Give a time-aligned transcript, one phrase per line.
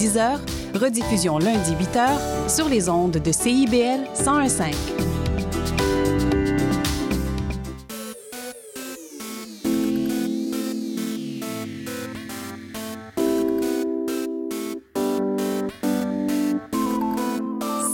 [0.00, 0.38] 10h,
[0.74, 4.72] rediffusion lundi 8h sur les ondes de CIBL 101.5.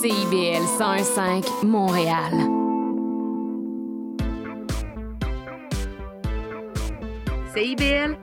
[0.01, 2.33] CIBL 101.5 Montréal.
[7.53, 8.17] CIBL,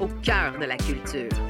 [0.00, 1.49] au cœur de la culture.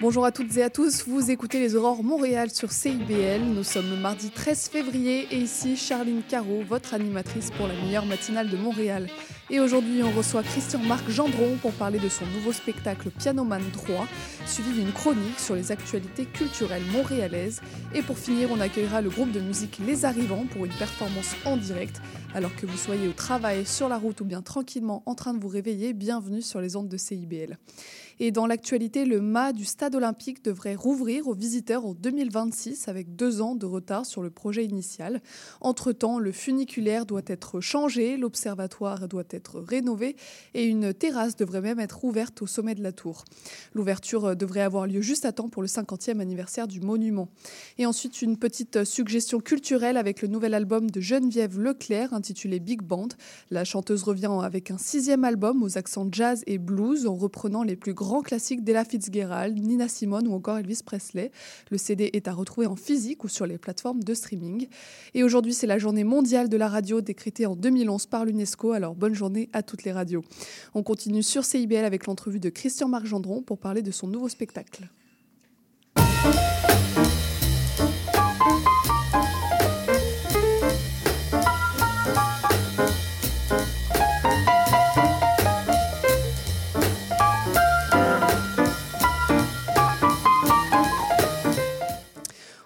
[0.00, 3.42] Bonjour à toutes et à tous, vous écoutez les Aurores Montréal sur CIBL.
[3.42, 8.48] Nous sommes mardi 13 février et ici Charline Caro, votre animatrice pour la meilleure matinale
[8.48, 9.08] de Montréal.
[9.50, 14.06] Et aujourd'hui, on reçoit Christian-Marc Gendron pour parler de son nouveau spectacle Pianoman 3,
[14.46, 17.60] suivi d'une chronique sur les actualités culturelles montréalaises.
[17.94, 21.58] Et pour finir, on accueillera le groupe de musique Les Arrivants pour une performance en
[21.58, 22.00] direct.
[22.32, 25.40] Alors que vous soyez au travail, sur la route ou bien tranquillement en train de
[25.40, 27.58] vous réveiller, bienvenue sur les ondes de CIBL.
[28.22, 33.16] Et dans l'actualité, le mât du stade olympique devrait rouvrir aux visiteurs en 2026 avec
[33.16, 35.22] deux ans de retard sur le projet initial.
[35.62, 40.16] Entre-temps, le funiculaire doit être changé, l'observatoire doit être rénové
[40.52, 43.24] et une terrasse devrait même être ouverte au sommet de la tour.
[43.72, 47.30] L'ouverture devrait avoir lieu juste à temps pour le 50e anniversaire du monument.
[47.78, 52.82] Et ensuite, une petite suggestion culturelle avec le nouvel album de Geneviève Leclerc intitulé Big
[52.82, 53.08] Band.
[53.50, 57.76] La chanteuse revient avec un sixième album aux accents jazz et blues en reprenant les
[57.76, 61.30] plus grands classiques d'Ella Fitzgerald, Nina Simone ou encore Elvis Presley.
[61.70, 64.66] Le CD est à retrouver en physique ou sur les plateformes de streaming.
[65.14, 68.72] Et aujourd'hui, c'est la journée mondiale de la radio décrétée en 2011 par l'UNESCO.
[68.72, 70.24] Alors bonne journée à toutes les radios.
[70.74, 74.28] On continue sur CIBL avec l'entrevue de Christian Marc Gendron pour parler de son nouveau
[74.28, 74.90] spectacle.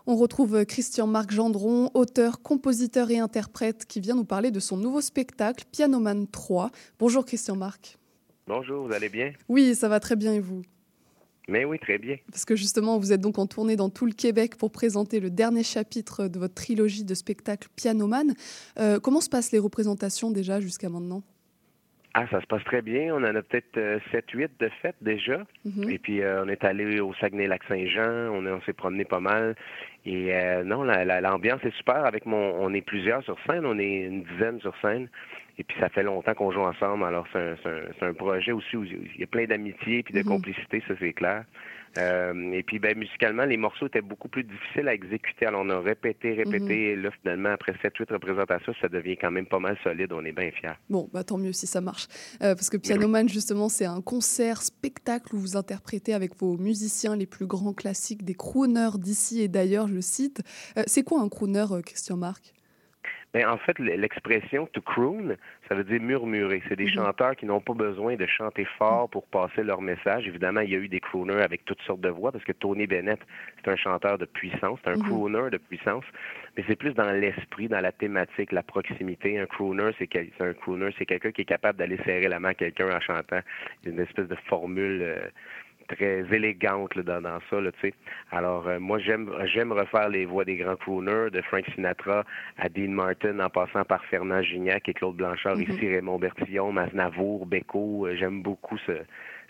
[0.06, 5.00] On retrouve Christian-Marc Gendron, auteur, compositeur et interprète, qui vient nous parler de son nouveau
[5.00, 6.70] spectacle, Pianoman 3.
[6.98, 7.96] Bonjour Christian-Marc.
[8.46, 9.32] Bonjour, vous allez bien?
[9.48, 10.60] Oui, ça va très bien et vous?
[11.48, 12.16] Mais oui, très bien.
[12.30, 15.30] Parce que justement, vous êtes donc en tournée dans tout le Québec pour présenter le
[15.30, 18.34] dernier chapitre de votre trilogie de spectacles Pianoman.
[18.78, 21.22] Euh, comment se passent les représentations déjà jusqu'à maintenant?
[22.16, 23.12] Ah, ça se passe très bien.
[23.12, 23.76] On en a peut-être
[24.12, 25.44] 7-8 de fêtes déjà.
[25.64, 25.90] Mhm.
[25.90, 28.32] Et puis, euh, on est allé au Saguenay-Lac-Saint-Jean.
[28.32, 29.56] On, on s'est promené pas mal.
[30.06, 32.04] Et euh, non, la- la- l'ambiance est super.
[32.04, 33.64] Avec mon, on est plusieurs sur scène.
[33.64, 35.08] On est une dizaine sur scène.
[35.58, 37.04] Et puis, ça fait longtemps qu'on joue ensemble.
[37.04, 40.02] Alors, c'est un, c'est un- c'est un projet aussi où il y a plein d'amitié
[40.02, 40.24] puis de Mhm.
[40.26, 41.44] complicité, ça c'est clair.
[41.98, 45.46] Euh, et puis, ben, musicalement, les morceaux étaient beaucoup plus difficiles à exécuter.
[45.46, 46.90] Alors, on a répété, répété.
[46.90, 50.12] Et là, finalement, après 7-8 représentations, ça devient quand même pas mal solide.
[50.12, 50.78] On est bien fiers.
[50.90, 52.06] Bon, bah, tant mieux si ça marche.
[52.42, 57.16] Euh, parce que Pianoman, justement, c'est un concert, spectacle où vous interprétez avec vos musiciens
[57.16, 60.42] les plus grands classiques des crooners d'ici et d'ailleurs, je cite.
[60.76, 62.53] Euh, c'est quoi un crooner, Christian Marc?
[63.34, 65.36] Ben, en fait, l'expression to croon,
[65.68, 66.62] ça veut dire murmurer.
[66.68, 66.90] C'est des Mhm.
[66.94, 70.28] chanteurs qui n'ont pas besoin de chanter fort pour passer leur message.
[70.28, 72.86] Évidemment, il y a eu des crooners avec toutes sortes de voix, parce que Tony
[72.86, 73.18] Bennett,
[73.56, 75.02] c'est un chanteur de puissance, c'est un Mhm.
[75.02, 76.04] crooner de puissance,
[76.56, 79.40] mais c'est plus dans l'esprit, dans la thématique, la proximité.
[79.40, 82.38] Un crooner, c'est quel- c'est un crooner, c'est quelqu'un qui est capable d'aller serrer la
[82.38, 83.40] main à quelqu'un en chantant
[83.84, 85.26] une espèce de formule euh,
[85.88, 87.70] très élégante là, dans, dans ça, là.
[88.30, 92.24] Alors, euh, moi, j'aime j'aime refaire les voix des grands crooners, de Frank Sinatra
[92.58, 95.62] à Dean Martin, en passant par Fernand Gignac et Claude Blanchard, Mhm.
[95.62, 98.06] ici Raymond Bertillon, Maznavour, Beko.
[98.06, 99.04] Euh, J'aime beaucoup ce-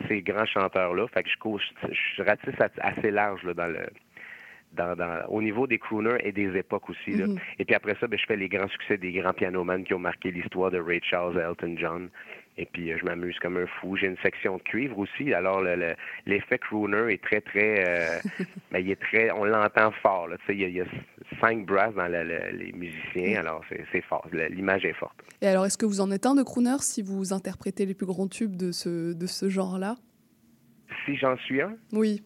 [0.08, 1.06] ces grands chanteurs-là.
[1.08, 3.80] Fait que je, cours- je, je ratisse assez large là, dans le...
[4.72, 7.12] Dans, dans- au niveau des crooners et des époques aussi.
[7.12, 7.28] là.
[7.28, 7.38] Mhm.
[7.60, 10.00] Et puis après ça, ben, je fais les grands succès des grands pianomanes qui ont
[10.00, 12.08] marqué l'histoire de Ray Charles et Elton John.
[12.56, 13.96] Et puis euh, je m'amuse comme un fou.
[13.96, 15.34] J'ai une section de cuivre aussi.
[15.34, 15.94] Alors le- le-
[16.26, 18.18] l'effet crooner est très très, euh,
[18.70, 20.28] ben, il est très, on l'entend fort.
[20.28, 20.36] Là.
[20.38, 20.84] Tu sais, Il, y a, il y a
[21.40, 23.40] cinq brasses dans le- le- les musiciens.
[23.40, 23.62] Alors
[23.92, 24.26] c'est fort.
[24.50, 25.16] L'image est forte.
[25.42, 28.06] Et alors, est-ce que vous en êtes un de crooner si vous interprétez les plus
[28.06, 29.96] grands tubes de ce, de ce genre-là?
[31.04, 32.22] Si j'en suis un, Oui,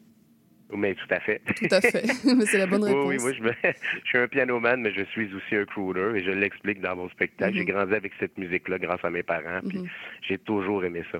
[0.74, 1.40] mais tout à fait.
[1.56, 2.06] tout à fait.
[2.46, 3.06] C'est la bonne Oui, réponse.
[3.08, 3.52] oui, moi je, me-
[4.04, 7.08] je suis un pianoman, mais je suis aussi un crooner et je l'explique dans mon
[7.10, 7.56] spectacle.
[7.56, 9.88] J'ai grandi avec cette musique-là grâce à mes parents, puis Mhm.
[10.28, 11.18] j'ai toujours aimé ça.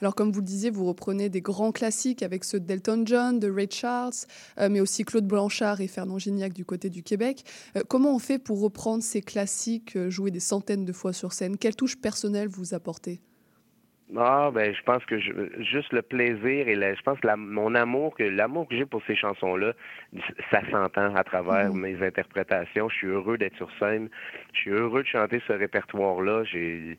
[0.00, 3.50] Alors, comme vous le disiez, vous reprenez des grands classiques avec ceux d'Elton John, de
[3.50, 4.12] Ray Charles,
[4.60, 7.42] euh, mais aussi Claude Blanchard et Fernand Gignac du côté du Québec.
[7.76, 11.32] Euh, comment on fait pour reprendre ces classiques euh, joués des centaines de fois sur
[11.32, 11.56] scène?
[11.58, 13.20] Quelle touche personnelle vous apportez?
[14.16, 17.74] Ah ben je pense que je, juste le plaisir et je pense que la, mon
[17.74, 19.72] amour que l'amour que j'ai pour ces chansons là
[20.50, 21.80] ça s'entend à travers Mhm.
[21.80, 22.88] mes interprétations.
[22.88, 24.08] Je suis heureux d'être sur scène.
[24.52, 26.98] Je suis heureux de chanter ce répertoire là j'ai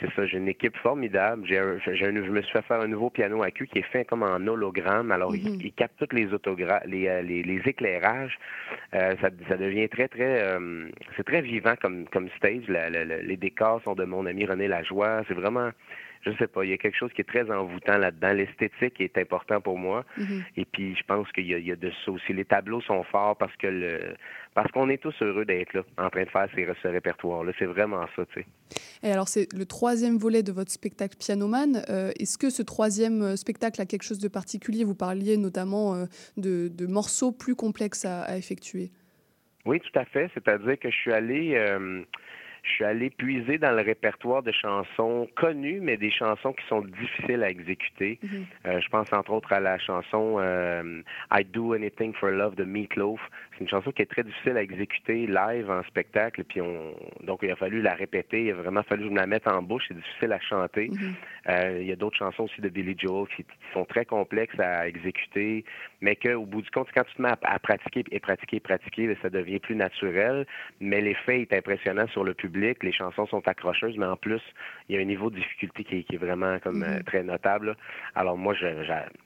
[0.00, 1.46] c'est ça j'ai une équipe formidable.
[1.46, 3.78] J'ai un, j'ai un- je me suis fait faire un nouveau piano à queue qui
[3.78, 5.10] est fait comme en hologramme.
[5.12, 5.58] Alors il, Mhm.
[5.60, 8.38] il capte toutes les euh, les, les éclairages.
[8.94, 12.66] Euh, ça, ça devient très très euh, c'est très vivant comme comme stage.
[12.68, 15.22] La- la- la- les décors sont de mon ami René Lajoie.
[15.28, 15.70] C'est vraiment
[16.24, 18.32] je sais pas, il y a quelque chose qui est très envoûtant là-dedans.
[18.32, 20.04] L'esthétique est important pour moi.
[20.16, 20.44] Mhm.
[20.56, 22.32] Et puis, je pense qu'il y, a- il y a de ça aussi.
[22.32, 24.14] Les tableaux sont forts parce que le,
[24.54, 27.52] parce qu'on est tous heureux d'être là, en train de faire ces, ce répertoire-là.
[27.58, 28.46] C'est vraiment ça, tu sais.
[29.02, 31.82] Et alors, c'est le troisième volet de votre spectacle Pianoman.
[31.88, 34.84] Euh, Est-ce que ce troisième euh, spectacle a quelque chose de particulier?
[34.84, 36.04] Vous parliez notamment euh,
[36.36, 38.90] de, de morceaux plus complexes à, à effectuer.
[39.64, 40.30] Oui, tout à fait.
[40.34, 42.02] C'est-à-dire que je suis allé, euh,
[42.62, 46.82] je suis allé puiser dans le répertoire de chansons connues, mais des chansons qui sont
[46.82, 48.18] difficiles à exécuter.
[48.22, 48.46] Mhm.
[48.66, 52.64] Euh, je pense entre autres à la chanson euh, I Do Anything for Love de
[52.64, 53.20] Meatloaf.
[53.62, 56.42] C'est une chanson qui est très difficile à exécuter live en spectacle.
[56.42, 58.46] Puis on, donc il a fallu la répéter.
[58.46, 59.84] Il a vraiment fallu que je me la mette en bouche.
[59.86, 60.88] C'est difficile à chanter.
[60.88, 61.14] Mhm.
[61.48, 64.58] Euh, il y a d'autres chansons aussi de Billy Joel qui, qui sont très complexes
[64.58, 65.64] à exécuter,
[66.00, 68.60] mais qu'au bout du compte, quand tu te mets à, à pratiquer et pratiquer et
[68.60, 70.44] pratiquer, là, ça devient plus naturel.
[70.80, 72.82] Mais l'effet est impressionnant sur le public.
[72.82, 74.42] Les chansons sont accrocheuses, mais en plus,
[74.88, 76.82] il y a un niveau de difficulté qui, est- qui est vraiment comme Mhm.
[76.98, 77.76] euh, très notable.
[78.16, 78.54] Alors moi,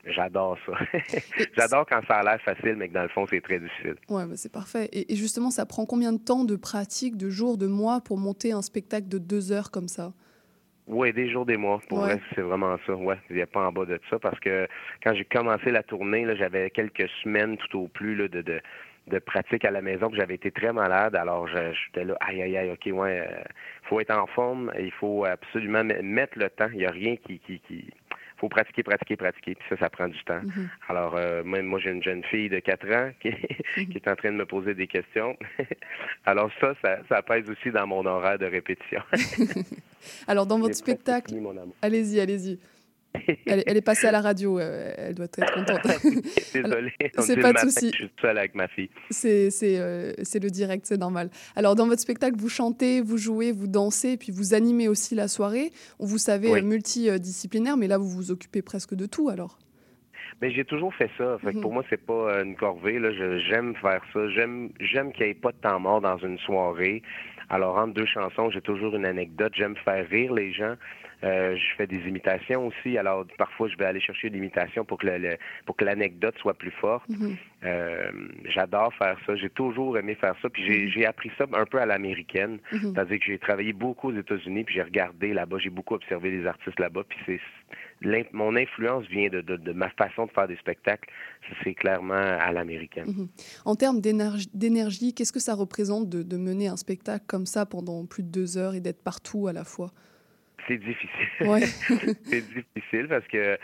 [0.05, 0.73] j'adore ça.
[1.57, 3.95] J'adore quand ça a l'air facile, mais que dans le fond, c'est très difficile.
[4.09, 4.89] Ouais, bah, c'est parfait.
[4.91, 8.17] Et, et justement, ça prend combien de temps de pratique, de jours, de mois pour
[8.17, 10.13] monter un spectacle de deux heures comme ça?
[10.87, 11.81] Oui, des jours, des mois.
[11.89, 12.13] Pour Ouais.
[12.15, 12.95] vrai, c'est vraiment ça.
[12.95, 14.67] Ouais, il n'y a pas en bas de ça parce que
[15.03, 18.61] quand j'ai commencé la tournée, j'avais quelques semaines tout au plus là, de, de,
[19.07, 20.09] de pratique à la maison.
[20.13, 21.15] J'avais été très malade.
[21.15, 23.43] Alors, je- j'étais là, aïe, aïe, aïe, OK, ouais, euh,
[23.83, 24.71] faut être en forme.
[24.79, 26.69] Il faut absolument me- mettre le temps.
[26.71, 27.39] Il n'y a rien qui...
[27.39, 27.89] qui, qui...
[28.37, 29.55] faut pratiquer, pratiquer, pratiquer.
[29.55, 30.41] Puis ça, ça prend du temps.
[30.43, 30.69] Mhm.
[30.89, 33.31] Alors, euh, moi, moi j'ai une jeune fille de 4 ans qui,
[33.85, 35.37] qui est en train de me poser des questions.
[36.25, 39.01] Alors ça, ça, ça pèse aussi dans mon horaire de répétition.
[40.27, 41.33] Alors, dans votre spectacle,
[41.81, 42.59] allez-y, allez-y.
[43.45, 45.81] Elle, elle est passée à la radio, elle doit être contente.
[46.53, 47.91] Désolé, on c'est pas de souci.
[47.91, 48.89] Je suis seul avec ma fille.
[49.09, 51.29] C'est euh, c'est le direct, c'est normal.
[51.55, 55.15] Alors, dans votre spectacle, vous chantez, vous jouez, vous dansez, et puis vous animez aussi
[55.15, 55.71] la soirée.
[55.99, 56.59] Vous savez, Oui.
[56.59, 59.57] euh, multidisciplinaire, mais là, vous vous occupez presque de tout, alors.
[60.41, 61.37] Mais j'ai toujours fait ça.
[61.43, 61.61] Fait que Mhm.
[61.61, 62.99] pour moi, c'est pas une corvée.
[63.49, 64.19] J'aime faire ça.
[64.29, 64.69] J'aime
[65.13, 67.01] qu'il n'y ait pas de temps mort dans une soirée.
[67.49, 69.53] Alors, entre deux chansons, j'ai toujours une anecdote.
[69.55, 70.75] J'aime faire rire les gens.
[71.23, 72.97] Euh, je fais des imitations aussi.
[72.97, 76.53] Alors, parfois, je vais aller chercher l'imitation pour que le- le- pour que l'anecdote soit
[76.53, 77.09] plus forte.
[77.09, 77.35] Mhm.
[77.63, 78.11] Euh,
[78.45, 79.35] j'adore faire ça.
[79.35, 80.49] J'ai toujours aimé faire ça.
[80.49, 82.59] Puis j'ai, j'ai appris ça un peu à l'américaine.
[82.71, 82.93] Mhm.
[82.93, 86.45] C'est-à-dire que j'ai travaillé beaucoup aux États-Unis, puis j'ai regardé là-bas, j'ai beaucoup observé les
[86.45, 87.39] artistes là-bas, puis c'est
[88.31, 91.09] mon influence vient de, de, de ma façon de faire des spectacles.
[91.63, 93.07] C'est clairement à l'américaine.
[93.07, 93.27] Mhm.
[93.65, 97.65] En termes d'énergie, d'énergie, qu'est-ce que ça représente de, de mener un spectacle comme ça
[97.65, 99.91] pendant plus de deux heures et d'être partout à la fois?
[100.67, 101.47] C'est difficile.
[101.47, 101.61] Ouais.
[102.29, 103.57] c'est difficile parce que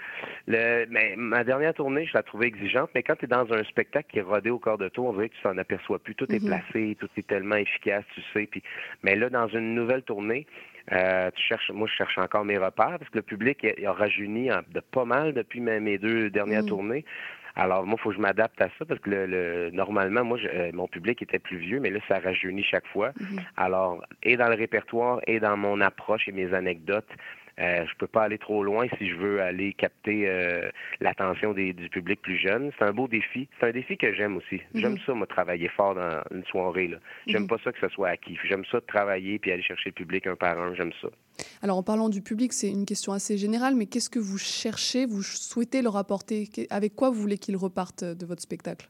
[0.47, 3.63] le, mais ma dernière tournée, je la trouvais exigeante, mais quand tu es dans un
[3.65, 6.15] spectacle qui est rodé au corps de tour, on dirait que tu t'en aperçois plus.
[6.15, 6.47] Tout est Mhm.
[6.47, 8.47] placé, tout est tellement efficace, tu sais.
[8.49, 8.63] Puis,
[9.03, 10.47] mais là, dans une nouvelle tournée,
[10.91, 13.85] euh, tu cherches, moi, je cherche encore mes repères parce que le public il, il
[13.85, 16.67] a rajeuni de pas mal depuis mes, mes deux dernières Mhm.
[16.67, 17.05] tournées.
[17.55, 20.37] Alors, moi, il faut que je m'adapte à ça parce que le, le- normalement, moi,
[20.37, 23.11] je- euh, mon public était plus vieux, mais là, ça rajeunit chaque fois.
[23.19, 23.39] Mhm.
[23.57, 27.07] Alors, et dans le répertoire, et dans mon approche et mes anecdotes,
[27.59, 30.69] euh, je peux pas aller trop loin si je veux aller capter euh,
[30.99, 32.71] l'attention des- du public plus jeune.
[32.77, 33.47] C'est un beau défi.
[33.59, 34.61] C'est un défi que j'aime aussi.
[34.73, 34.99] J'aime Mhm.
[35.05, 36.87] ça, moi, travailler fort dans une soirée.
[36.87, 36.97] là.
[37.27, 37.47] J'aime Mhm.
[37.49, 38.37] pas ça que ce soit acquis.
[38.43, 40.73] J'aime ça de travailler puis aller chercher le public un par un.
[40.75, 41.09] J'aime ça.
[41.61, 45.05] Alors, en parlant du public, c'est une question assez générale, mais qu'est-ce que vous cherchez,
[45.05, 46.49] vous souhaitez leur apporter?
[46.69, 48.87] Avec quoi vous voulez qu'ils repartent de votre spectacle?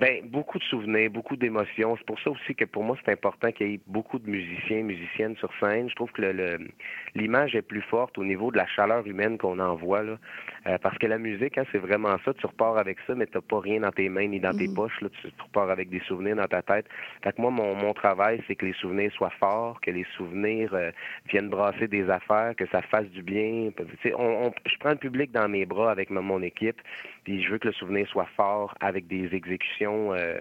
[0.00, 1.96] Ben, beaucoup de souvenirs, beaucoup d'émotions.
[1.96, 4.82] C'est pour ça aussi que pour moi, c'est important qu'il y ait beaucoup de musiciens,
[4.84, 5.90] musiciennes sur scène.
[5.90, 6.68] Je trouve que le- le-
[7.16, 10.04] l'image est plus forte au niveau de la chaleur humaine qu'on envoie.
[10.04, 10.16] Là.
[10.68, 12.32] Euh, parce que la musique, hein, c'est vraiment ça.
[12.32, 14.74] Tu repars avec ça, mais tu pas rien dans tes mains ni dans tes Mhm.
[14.74, 15.00] poches.
[15.00, 15.08] Là.
[15.20, 16.86] Tu, tu repars avec des souvenirs dans ta tête.
[17.24, 20.74] Fait que moi, mon, mon travail, c'est que les souvenirs soient forts, que les souvenirs
[20.74, 20.92] euh,
[21.28, 23.70] viennent brasser des affaires, que ça fasse du bien.
[24.16, 26.80] On, on- je prends le public dans mes bras avec ma- mon équipe,
[27.24, 30.38] puis je veux que le souvenir soit fort avec des exécutions émotion euh,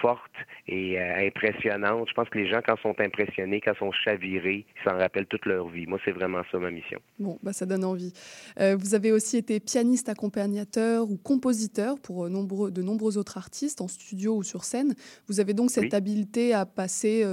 [0.00, 0.20] forte
[0.68, 2.08] et euh, impressionnante.
[2.08, 5.46] Je pense que les gens, quand sont impressionnés, quand sont chavirés, ils s'en rappellent toute
[5.46, 5.86] leur vie.
[5.86, 7.00] Moi, c'est vraiment ça ma mission.
[7.18, 8.12] Bon, bah, ça donne envie.
[8.60, 13.80] Euh, vous avez aussi été pianiste, accompagnateur ou compositeur pour nombreux, de nombreux autres artistes
[13.80, 14.94] en studio ou sur scène.
[15.28, 17.24] Vous avez donc cette habileté à passer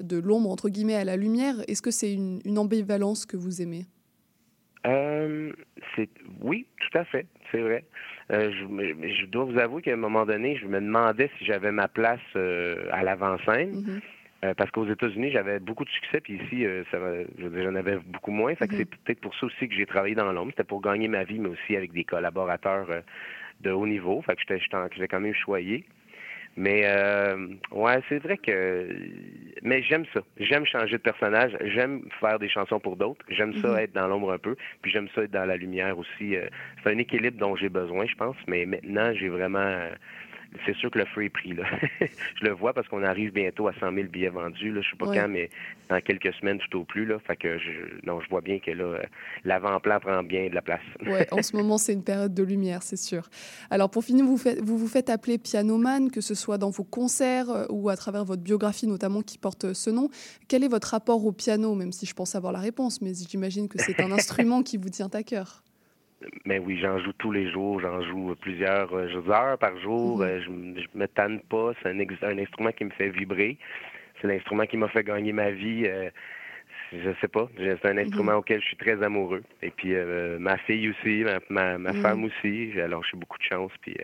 [0.00, 1.54] de l'ombre, entre guillemets, à la lumière.
[1.68, 3.86] Est-ce que c'est une, une ambivalence que vous aimez?
[4.86, 5.52] Euh,
[5.96, 6.08] c'est
[6.40, 7.84] oui, tout à fait, c'est vrai.
[8.30, 11.72] Euh, je, je, dois vous avouer qu'à un moment donné, je me demandais si j'avais
[11.72, 13.72] ma place euh, à l'avant-scène.
[13.72, 14.54] Mm-hmm.
[14.54, 16.98] Parce qu'aux États-Unis, j'avais beaucoup de succès, puis ici, ça,
[17.38, 18.54] j'en avais beaucoup moins.
[18.54, 18.76] Fait que mm-hmm.
[18.76, 20.52] c'est peut-être pour ça aussi que j'ai travaillé dans l'ombre.
[20.52, 22.86] C'était pour gagner ma vie, mais aussi avec des collaborateurs
[23.62, 24.22] de haut niveau.
[24.22, 25.84] Fait que j'étais quand même choyé.
[26.56, 28.88] Mais euh, ouais, c'est vrai que
[29.62, 30.20] mais j'aime ça.
[30.38, 33.78] J'aime changer de personnage, j'aime faire des chansons pour d'autres, j'aime ça mhm.
[33.78, 36.36] être dans l'ombre un peu, puis j'aime ça être dans la lumière aussi.
[36.36, 36.48] Euh,
[36.82, 39.88] c'est un équilibre dont j'ai besoin, je pense, mais maintenant, j'ai vraiment
[40.64, 41.54] c'est sûr que le feu est pris.
[41.54, 41.64] Là.
[42.00, 44.72] je le vois parce qu'on arrive bientôt à 100 000 billets vendus.
[44.72, 44.80] Là.
[44.80, 45.50] Je sais pas quand, mais
[45.88, 47.04] dans quelques semaines tout au plus.
[47.04, 47.18] Là.
[47.18, 48.98] Fait que je, non, je vois bien que là,
[49.44, 50.80] l'avant-plan prend bien de la place.
[51.06, 53.28] ouais, en ce moment, c'est une période de lumière, c'est sûr.
[53.70, 56.84] Alors, pour finir, vous, faites, vous vous faites appeler pianoman, que ce soit dans vos
[56.84, 60.08] concerts euh, ou à travers votre biographie notamment qui porte euh, ce nom.
[60.48, 63.68] Quel est votre rapport au piano, même si je pense avoir la réponse, mais j'imagine
[63.68, 65.62] que c'est un instrument qui vous tient à cœur
[66.44, 70.18] mais oui, j'en joue tous les jours, j'en joue plusieurs euh, heures par jour.
[70.18, 70.24] Mhm.
[70.24, 73.56] Euh, je, je me tanne pas, c'est un, un, instrument qui me fait vibrer.
[74.20, 75.84] C'est l'instrument qui m'a fait gagner ma vie.
[75.86, 76.10] Euh,
[76.92, 78.38] je sais pas, c'est un instrument mhm.
[78.38, 79.42] auquel je suis très amoureux.
[79.62, 79.94] Et puis
[80.38, 82.02] ma fille aussi, ma, ma, mhm.
[82.02, 82.72] femme aussi.
[82.80, 83.94] Alors j'ai beaucoup de chance, puis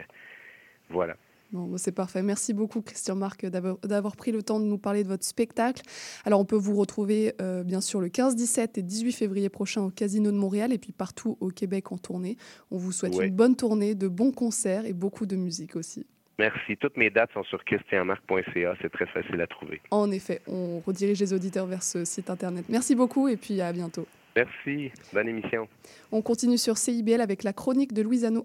[0.91, 1.17] voilà.
[1.55, 2.21] Bon, bah, c'est parfait.
[2.21, 5.83] Merci beaucoup, Christian Marc, d'avoir pris le temps de nous parler de votre spectacle.
[6.25, 9.83] Alors, on peut vous retrouver, euh, bien sûr, le 15, 17 et 18 février prochain
[9.83, 12.37] au Casino de Montréal et puis partout au Québec en tournée.
[12.73, 16.05] On vous souhaite une bonne tournée, de bons concerts et beaucoup de musique aussi.
[16.41, 16.77] Merci.
[16.77, 18.75] Toutes mes dates sont sur christianmarc.ca.
[18.83, 19.81] C'est très facile à trouver.
[19.93, 22.65] En effet, on redirige les auditeurs vers ce site internet.
[22.69, 24.09] Merci beaucoup et puis à bientôt.
[24.35, 24.91] Merci.
[25.13, 25.69] Bonne émission.
[26.11, 28.45] On continue sur CIBL avec la chronique de Louise Anneau.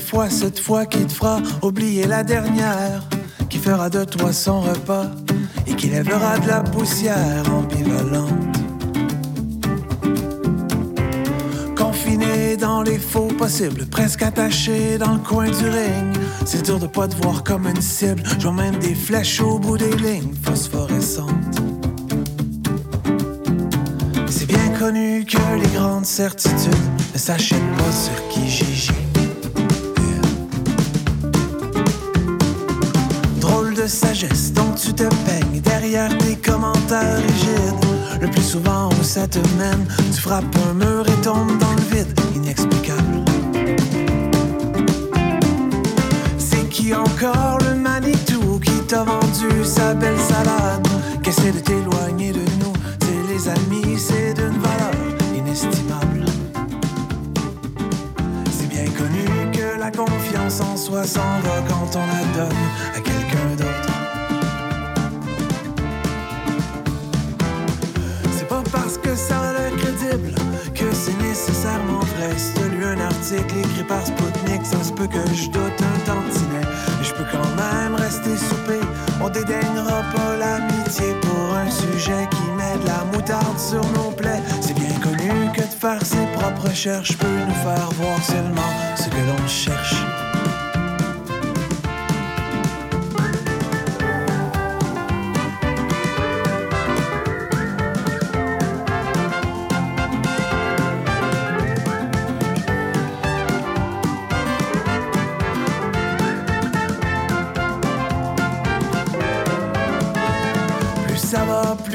[0.00, 3.02] Fois, cette fois qui te fera oublier la dernière,
[3.48, 5.06] qui fera de toi son repas
[5.66, 8.56] et qui lèvera de la poussière ambivalente.
[11.76, 16.86] Confiné dans les faux possibles, presque attaché dans le coin du ring, c'est dur de
[16.86, 18.22] pas te voir comme une cible.
[18.38, 21.30] Je même des flèches au bout des lignes phosphorescentes.
[24.28, 26.74] C'est bien connu que les grandes certitudes
[27.12, 28.64] ne s'achètent pas sur qui j'y
[33.90, 38.20] sagesse dont tu te peignes derrière tes commentaires rigides.
[38.20, 41.96] Le plus souvent où ça te mène, tu frappes un mur et tombes dans le
[41.96, 43.24] vide, inexplicable.
[46.38, 50.86] C'est qui encore le Manitou qui t'a vendu sa belle salade?
[51.22, 54.94] Qu'essaie de t'éloigner de nous, c'est les amis, c'est d'une valeur
[55.36, 56.24] inestimable.
[58.52, 61.20] C'est bien connu que la confiance en soi s'en
[61.68, 62.56] quand on la donne
[62.94, 63.69] à quelqu'un d'autre.
[72.30, 76.66] Lu un article écrit par Spoutnik, ça se peut que je doute un tantinet.
[76.98, 78.78] Mais je peux quand même rester soupé.
[79.20, 84.42] On dédaignera pas l'amitié pour un sujet qui met de la moutarde sur nos plaies.
[84.60, 89.08] C'est bien connu que de faire ses propres recherches peut nous faire voir seulement ce
[89.08, 90.19] que l'on cherche.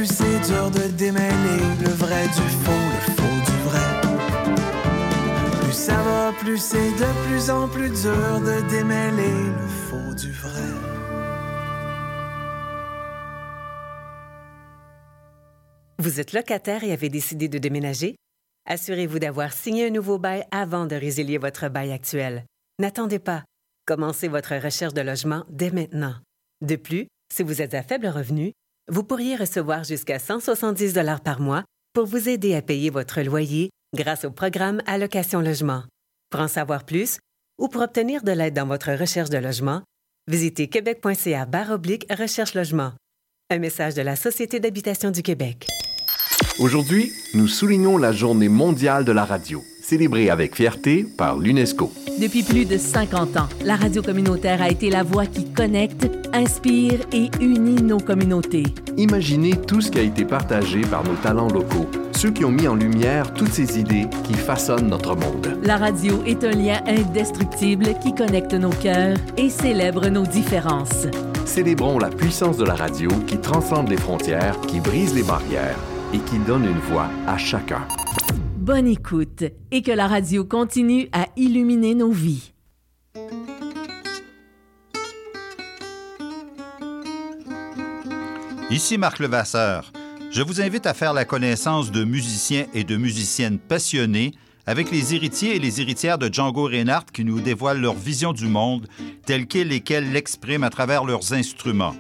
[0.08, 4.02] C'est dur de démêler le vrai du faux, le faux du vrai.
[5.62, 10.32] Plus ça va, plus c'est de plus en plus dur de démêler le faux du
[10.32, 10.96] vrai.
[16.00, 18.16] Vous êtes locataire et avez décidé de déménager?
[18.68, 22.46] Assurez-vous d'avoir signé un nouveau bail avant de résilier votre bail actuel.
[22.80, 23.44] N'attendez pas.
[23.86, 26.16] Commencez votre recherche de logement dès maintenant.
[26.62, 28.54] De plus, si vous êtes à faible revenu,
[28.92, 31.64] vous pourriez recevoir jusqu'à 170 dollars par mois
[31.94, 35.84] pour vous aider à payer votre loyer grâce au programme Allocation Logement.
[36.30, 37.20] Pour en savoir plus
[37.60, 39.82] ou pour obtenir de l'aide dans votre recherche de logement,
[40.28, 42.92] visitez québec.ca oblique recherche logement.
[43.50, 45.68] Un message de la Société d'habitation du Québec.
[46.60, 51.92] Aujourd'hui, nous soulignons la Journée mondiale de la radio, célébrée avec fierté par l'UNESCO.
[52.20, 57.02] Depuis plus de 50 ans, la radio communautaire a été la voix qui connecte, inspire
[57.14, 58.64] et unit nos communautés.
[58.98, 62.68] Imaginez tout ce qui a été partagé par nos talents locaux, ceux qui ont mis
[62.68, 65.60] en lumière toutes ces idées qui façonnent notre monde.
[65.62, 71.06] La radio est un lien indestructible qui connecte nos cœurs et célèbre nos différences.
[71.46, 75.78] Célébrons la puissance de la radio qui transcende les frontières, qui brise les barrières
[76.14, 77.86] et qui donne une voix à chacun.
[78.66, 82.52] Bonne écoute et que la radio continue à illuminer nos vies.
[88.72, 89.94] Ici Marc Levasseur.
[90.32, 94.32] Je vous invite à faire la connaissance de musiciens et de musiciennes passionnés
[94.66, 98.48] avec les héritiers et les héritières de Django Reinhardt qui nous dévoilent leur vision du
[98.48, 98.88] monde
[99.28, 101.94] telle qu'elle et l'expriment à travers leurs instruments.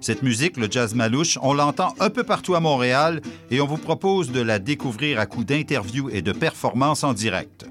[0.00, 3.78] Cette musique, le jazz malouche, on l'entend un peu partout à Montréal et on vous
[3.78, 7.66] propose de la découvrir à coup d'interviews et de performances en direct.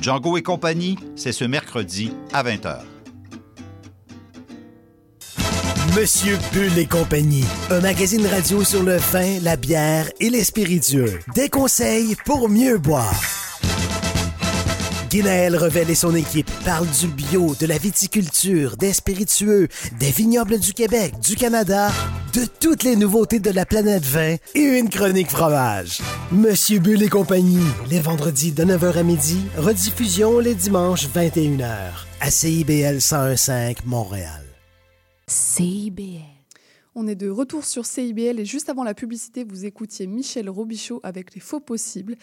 [0.00, 2.78] Django et compagnie, c'est ce mercredi à 20h.
[5.96, 11.18] Monsieur Bull et compagnie, un magazine radio sur le vin, la bière et les spiritueux.
[11.34, 13.12] Des conseils pour mieux boire.
[15.12, 20.58] Guinaël Revel et son équipe parlent du bio, de la viticulture, des spiritueux, des vignobles
[20.58, 21.90] du Québec, du Canada,
[22.32, 26.00] de toutes les nouveautés de la planète vin et une chronique fromage.
[26.30, 31.90] Monsieur Bull et compagnie, les vendredis de 9h à midi, rediffusion les dimanches 21h
[32.22, 34.46] à CIBL 1015 Montréal.
[35.26, 36.32] CIBL.
[36.94, 41.00] On est de retour sur CIBL et juste avant la publicité, vous écoutiez Michel Robichaud
[41.02, 42.16] avec Les Faux Possibles.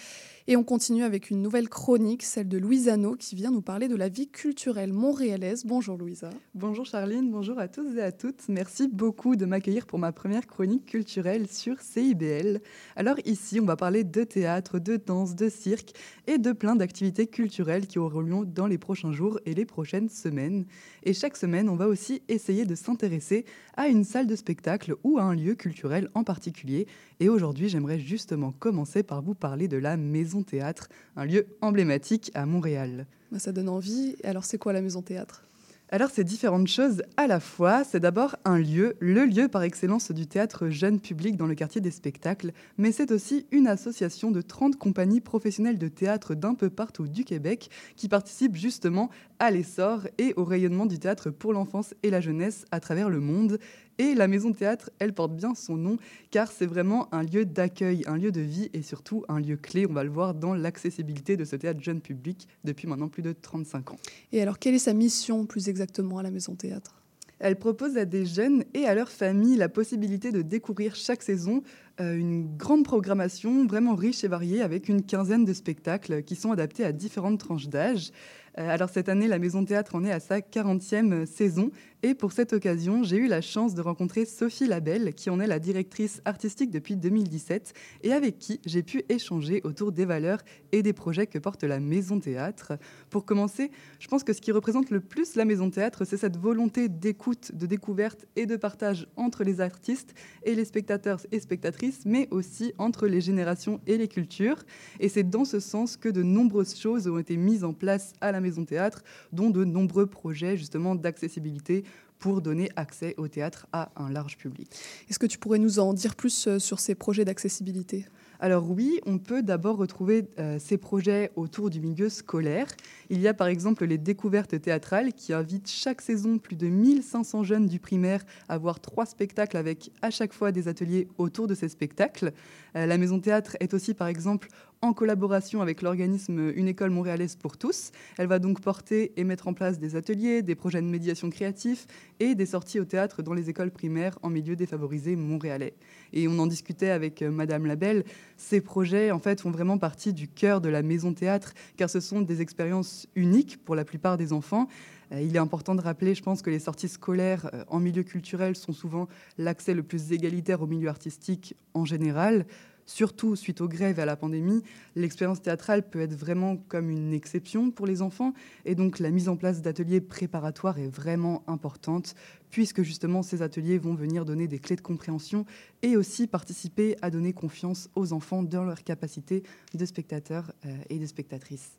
[0.51, 3.87] Et on continue avec une nouvelle chronique, celle de Louise Anneau, qui vient nous parler
[3.87, 5.63] de la vie culturelle montréalaise.
[5.63, 6.31] Bonjour Louisa.
[6.55, 8.49] Bonjour Charline, bonjour à tous et à toutes.
[8.49, 12.61] Merci beaucoup de m'accueillir pour ma première chronique culturelle sur CIBL.
[12.99, 15.93] Alors ici, on va parler de théâtre, de danse, de cirque
[16.27, 20.09] et de plein d'activités culturelles qui auront lieu dans les prochains jours et les prochaines
[20.09, 20.65] semaines.
[21.03, 23.45] Et chaque semaine, on va aussi essayer de s'intéresser
[23.77, 26.87] à une salle de spectacle ou à un lieu culturel en particulier.
[27.21, 32.31] Et aujourd'hui, j'aimerais justement commencer par vous parler de la Maison Théâtre, un lieu emblématique
[32.33, 33.07] à Montréal.
[33.31, 34.17] Bah, ça donne envie.
[34.25, 35.48] Alors, c'est quoi la Maison Théâtre?
[35.91, 37.83] Alors c'est différentes choses à la fois.
[37.83, 41.81] C'est d'abord un lieu, le lieu par excellence du théâtre jeune public dans le quartier
[41.81, 46.69] des spectacles, mais c'est aussi une association de 30 compagnies professionnelles de théâtre d'un peu
[46.69, 51.95] partout du Québec qui participent justement à l'essor et au rayonnement du théâtre pour l'enfance
[52.03, 53.57] et la jeunesse à travers le monde.
[53.99, 55.97] Et la maison théâtre, elle porte bien son nom
[56.31, 59.85] car c'est vraiment un lieu d'accueil, un lieu de vie et surtout un lieu clé,
[59.89, 63.33] on va le voir, dans l'accessibilité de ce théâtre jeune public depuis maintenant plus de
[63.33, 63.97] 35 ans.
[64.31, 66.95] Et alors, quelle est sa mission plus exactement à la maison théâtre?
[67.39, 71.63] Elle propose à des jeunes et à leurs familles la possibilité de découvrir chaque saison
[72.01, 76.51] euh, une grande programmation vraiment riche et variée avec une quinzaine de spectacles qui sont
[76.51, 78.11] adaptés à différentes tranches d'âge.
[78.57, 82.31] Euh, alors cette année, la Maison Théâtre en est à sa 40e saison et pour
[82.31, 86.21] cette occasion, j'ai eu la chance de rencontrer Sophie Labelle, qui en est la directrice
[86.23, 90.39] artistique depuis 2017 et avec qui j'ai pu échanger autour des valeurs
[90.71, 92.73] et des projets que porte la Maison Théâtre.
[93.09, 96.37] Pour commencer, je pense que ce qui représente le plus la Maison Théâtre, c'est cette
[96.37, 102.05] volonté d'écoute, de découverte et de partage entre les artistes et les spectateurs et spectatrices,
[102.05, 104.63] mais aussi entre les générations et les cultures.
[105.01, 108.31] Et c'est dans ce sens que de nombreuses choses ont été mises en place à
[108.31, 111.83] la Maison Théâtre, dont de nombreux projets justement d'accessibilité
[112.19, 114.69] pour donner accès au théâtre à un large public.
[115.09, 118.05] Est-ce que tu pourrais nous en dire plus euh, sur ces projets d'accessibilité?
[118.41, 122.67] Alors oui, on peut d'abord retrouver euh, ces projets autour du milieu scolaire.
[123.09, 127.43] Il y a par exemple les découvertes théâtrales qui invitent chaque saison plus de 1500
[127.43, 131.53] jeunes du primaire à voir trois spectacles avec à chaque fois des ateliers autour de
[131.53, 132.31] ces spectacles.
[132.77, 134.47] Euh, la Maison Théâtre est aussi par exemple
[134.81, 137.91] en collaboration avec l'organisme Une école montréalaise pour tous.
[138.17, 141.85] Elle va donc porter et mettre en place des ateliers, des projets de médiation créatifs
[142.19, 145.73] et des sorties au théâtre dans les écoles primaires en milieu défavorisé montréalais.
[146.13, 148.05] Et on en discutait avec euh, Madame Labelle.
[148.37, 151.99] Ces projets, en fait, font vraiment partie du cœur de la maison théâtre, car ce
[151.99, 154.67] sont des expériences uniques pour la plupart des enfants.
[155.11, 158.03] Euh, il est important de rappeler, je pense, que les sorties scolaires euh, en milieu
[158.03, 162.45] culturel sont souvent l'accès le plus égalitaire au milieu artistique en général
[162.89, 164.63] surtout suite aux grèves et à la pandémie,
[164.95, 168.33] l'expérience théâtrale peut être vraiment comme une exception pour les enfants.
[168.65, 172.15] Et donc la mise en place d'ateliers préparatoires est vraiment importante,
[172.49, 175.45] puisque justement ces ateliers vont venir donner des clés de compréhension
[175.83, 179.43] et aussi participer à donner confiance aux enfants dans leur capacité
[179.75, 181.77] de spectateurs euh, et de spectatrices.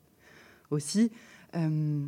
[0.69, 1.11] Aussi,
[1.55, 2.07] euh,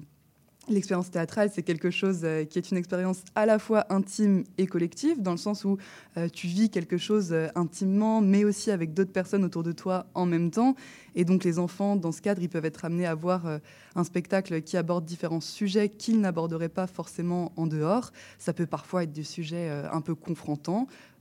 [0.70, 4.66] L'expérience théâtrale, c'est quelque chose euh, qui est une expérience à la fois intime et
[4.66, 5.78] collective, dans le sens où
[6.16, 10.06] euh, tu vis quelque chose euh, intimement, mais aussi avec d'autres personnes autour de toi
[10.14, 10.76] en même temps.
[11.16, 13.60] Et donc les enfants, dans ce cadre, ils peuvent être amenés à voir
[13.96, 18.12] un spectacle qui aborde différents sujets qu'ils n'aborderaient pas forcément en dehors.
[18.40, 20.16] Ça peut parfois être des sujets un peu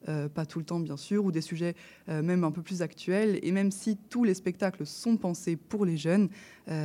[0.07, 1.75] confrontants, pas tout le temps bien sûr, ou des sujets
[2.09, 3.39] même un peu plus actuels.
[3.43, 6.29] Et même si tous les spectacles sont pensés pour les jeunes,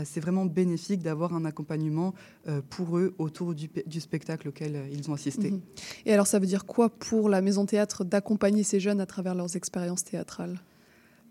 [0.03, 2.13] c'est vraiment bénéfique d'avoir un accompagnement
[2.47, 5.51] euh, pour eux autour du, spectacle auquel euh, ils ont assisté.
[5.51, 5.62] Mhm.
[6.06, 9.36] Et alors ça veut dire quoi pour la Maison Théâtre d'accompagner ces jeunes à travers
[9.36, 10.60] leurs expériences théâtrales?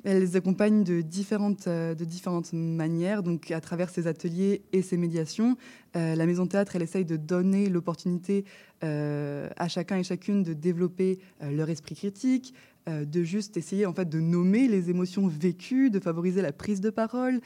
[0.06, 4.82] Elle les accompagne de différentes, euh, de différentes manières, donc à travers ses ateliers et
[4.82, 5.56] ses médiations.
[5.94, 8.44] la Maison Théâtre, elle essaye de donner l'opportunité
[8.82, 12.52] à chacun et chacune de développer leur esprit critique,
[12.88, 16.90] de juste essayer en fait de nommer les émotions vécues, de favoriser la prise de
[16.90, 17.40] parole,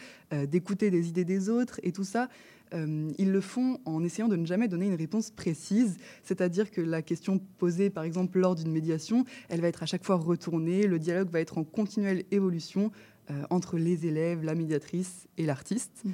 [0.49, 2.29] d'écouter des idées des autres et tout ça
[2.75, 6.81] euh, ils le font en essayant de ne jamais donner une réponse précise, c'est-à-dire que
[6.81, 10.87] la question posée, par exemple, lors d'une médiation, elle va être à chaque fois retournée,
[10.87, 12.93] le dialogue va être en continuelle évolution
[13.31, 16.03] euh, entre les élèves, la médiatrice et l'artiste.
[16.05, 16.13] Mhm.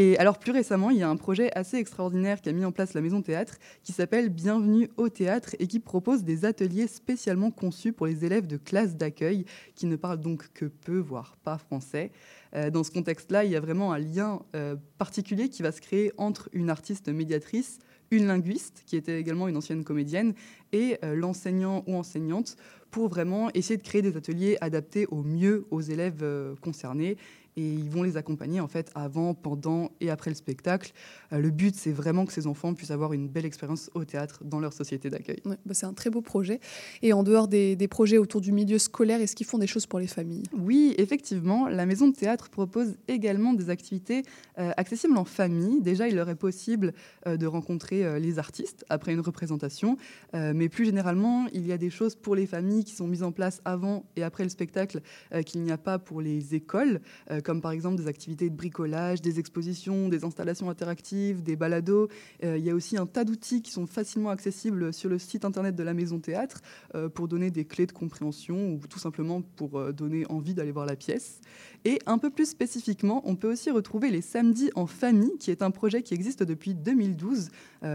[0.00, 2.70] Et alors plus récemment, il y a un projet assez extraordinaire qui a mis en
[2.70, 7.50] place la Maison Théâtre qui s'appelle Bienvenue au théâtre et qui propose des ateliers spécialement
[7.50, 11.58] conçus pour les élèves de classe d'accueil qui ne parlent donc que peu, voire pas
[11.58, 12.12] français.
[12.54, 15.80] Euh, dans ce contexte-là, il y a vraiment un lien euh, particulier qui va se
[15.80, 17.80] créer entre une artiste médiatrice,
[18.12, 20.32] une linguiste, qui était également une ancienne comédienne,
[20.70, 22.56] et euh, l'enseignant ou enseignante,
[22.92, 26.24] pour vraiment essayer de créer des ateliers adaptés au mieux aux élèves
[26.62, 27.18] concernés
[27.58, 30.92] et ils vont les accompagner en fait avant, pendant et après le spectacle.
[31.32, 34.44] Euh, le but, c'est vraiment que ces enfants puissent avoir une belle expérience au théâtre
[34.44, 35.40] dans leur société d'accueil.
[35.44, 36.60] bah c'est un très beau projet.
[37.02, 39.98] Et en dehors des, projets autour du milieu scolaire, est-ce qu'ils font des choses pour
[39.98, 40.44] les familles?
[40.52, 41.68] Oui, effectivement.
[41.68, 44.22] La maison de théâtre propose également des activités
[44.58, 45.80] euh, accessibles en famille.
[45.80, 46.92] Déjà, il leur est possible
[47.26, 49.96] euh, de rencontrer les artistes après une représentation,
[50.32, 53.32] mais plus généralement, il y a des choses pour les familles qui sont mises en
[53.32, 55.00] place avant et après le spectacle
[55.44, 57.00] qu'il n'y a pas pour les écoles
[57.48, 62.08] comme par exemple des activités de bricolage, des expositions, des installations interactives, des balados.
[62.44, 65.46] Euh, il y a aussi un tas d'outils qui sont facilement accessibles sur le site
[65.46, 66.60] internet de la Maison Théâtre
[66.94, 70.72] euh, pour donner des clés de compréhension ou tout simplement pour euh, donner envie d'aller
[70.72, 71.40] voir la pièce.
[71.84, 75.62] Et un peu plus spécifiquement, on peut aussi retrouver les samedis en famille, qui est
[75.62, 77.48] un projet qui existe depuis 2012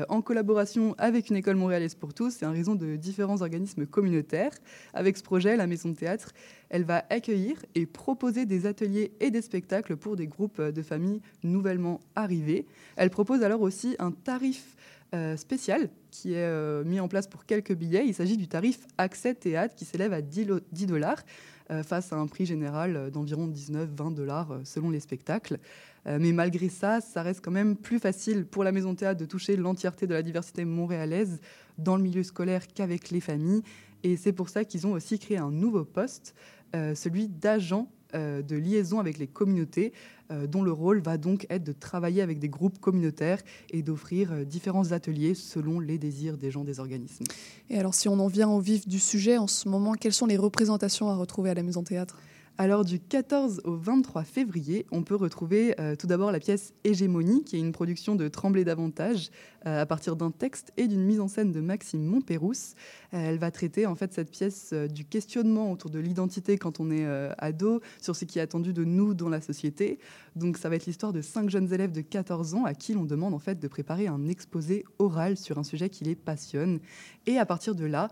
[0.07, 4.53] en collaboration avec une école montréalaise pour tous et en raison de différents organismes communautaires.
[4.93, 6.29] Avec ce projet, la Maison Théâtre
[6.73, 11.21] elle va accueillir et proposer des ateliers et des spectacles pour des groupes de familles
[11.43, 12.65] nouvellement arrivés.
[12.95, 14.75] Elle propose alors aussi un tarif
[15.13, 18.07] euh, spécial qui est euh, mis en place pour quelques billets.
[18.07, 20.47] Il s'agit du tarif accès théâtre qui s'élève à 10
[20.87, 21.52] dollars euh,
[21.83, 25.59] face à un prix général d'environ 19-20 dollars selon les spectacles.
[26.05, 29.55] mais malgré ça, ça reste quand même plus facile pour la Maison Théâtre de toucher
[29.55, 31.39] l'entièreté de la diversité montréalaise
[31.77, 33.63] dans le milieu scolaire qu'avec les familles.
[34.03, 36.35] Et c'est pour ça qu'ils ont aussi créé un nouveau poste
[36.75, 39.93] euh, celui d'agent euh, de liaison avec les communautés,
[40.31, 44.45] euh, dont le rôle va donc être de travailler avec des groupes communautaires et d'offrir
[44.45, 47.25] différents ateliers selon les désirs des gens des organismes.
[47.69, 50.25] Et alors si on en vient au vif du sujet en ce moment, quelles sont
[50.25, 52.17] les représentations à retrouver à la Maison Théâtre?
[52.59, 57.43] Alors du 14 au 23 février, on peut retrouver euh, tout d'abord la pièce Hégémonie,
[57.43, 59.31] qui est une production de Tremblay davantage
[59.65, 62.75] euh, à partir d'un texte et d'une mise en scène de Maxime Montpérousse.
[63.15, 66.91] Euh, elle va traiter en fait cette pièce du questionnement autour de l'identité quand on
[66.91, 67.07] est
[67.39, 69.97] ado, sur ce qui est attendu de nous dans la société.
[70.35, 73.05] Donc ça va être l'histoire de cinq jeunes élèves de 14 ans à qui l'on
[73.05, 76.79] demande en fait de préparer un exposé oral sur un sujet qui les passionne.
[77.25, 78.09] Et à partir de là,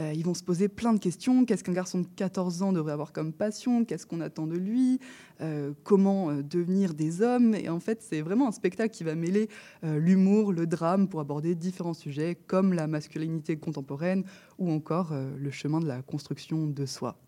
[0.00, 1.44] euh, ils vont se poser plein de questions.
[1.44, 3.84] Qu'est-ce qu'un garçon de 14 ans devrait avoir comme passion?
[3.84, 4.98] Qu'est-ce qu'on attend de lui?
[5.40, 7.54] Euh, Comment euh, devenir des hommes?
[7.54, 9.48] Et en fait, c'est vraiment un spectacle qui va mêler
[9.82, 14.24] l'humour, le drame pour aborder différents sujets comme la masculinité contemporaine
[14.58, 17.18] ou encore le chemin de la construction de soi.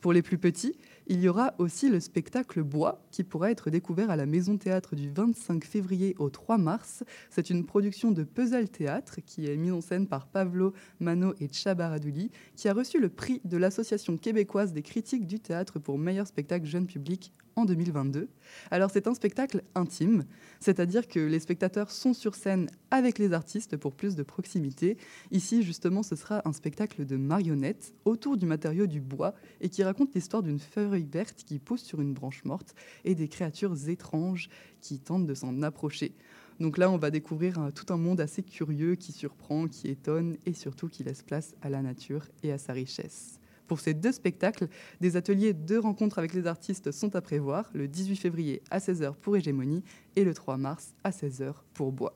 [0.00, 0.76] Pour les plus petits,
[1.06, 4.96] il y aura aussi le spectacle Bois qui pourra être découvert à la Maison Théâtre
[4.96, 7.04] du 25 février au 3 mars.
[7.30, 11.48] C'est une production de Puzzle Théâtre qui est mise en scène par Pavlo Mano et
[11.50, 16.26] Chabaradouli qui a reçu le prix de l'Association québécoise des critiques du théâtre pour meilleur
[16.26, 18.28] spectacle jeune public en 2022.
[18.70, 20.24] Alors c'est un spectacle intime,
[20.60, 24.98] c'est-à-dire que les spectateurs sont sur scène avec les artistes pour plus de proximité.
[25.30, 29.82] Ici justement ce sera un spectacle de marionnettes autour du matériau du bois et qui
[29.82, 34.48] raconte l'histoire d'une feuille verte qui pousse sur une branche morte et des créatures étranges
[34.80, 36.14] qui tentent de s'en approcher.
[36.60, 40.54] Donc là, on va découvrir tout un monde assez curieux qui surprend, qui étonne et
[40.54, 43.40] surtout qui laisse place à la nature et à sa richesse.
[43.66, 44.68] Pour ces deux spectacles,
[45.00, 49.14] des ateliers de rencontres avec les artistes sont à prévoir, le 18 février à 16h
[49.14, 49.82] pour Hégémonie
[50.16, 52.14] et le 3 mars à 16h pour Bois.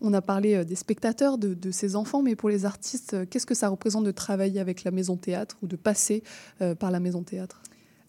[0.00, 3.54] On a parlé des spectateurs, de, de, ces enfants, mais pour les artistes, qu'est-ce que
[3.54, 6.22] ça représente de travailler avec la maison théâtre ou de passer
[6.78, 7.62] par la maison théâtre?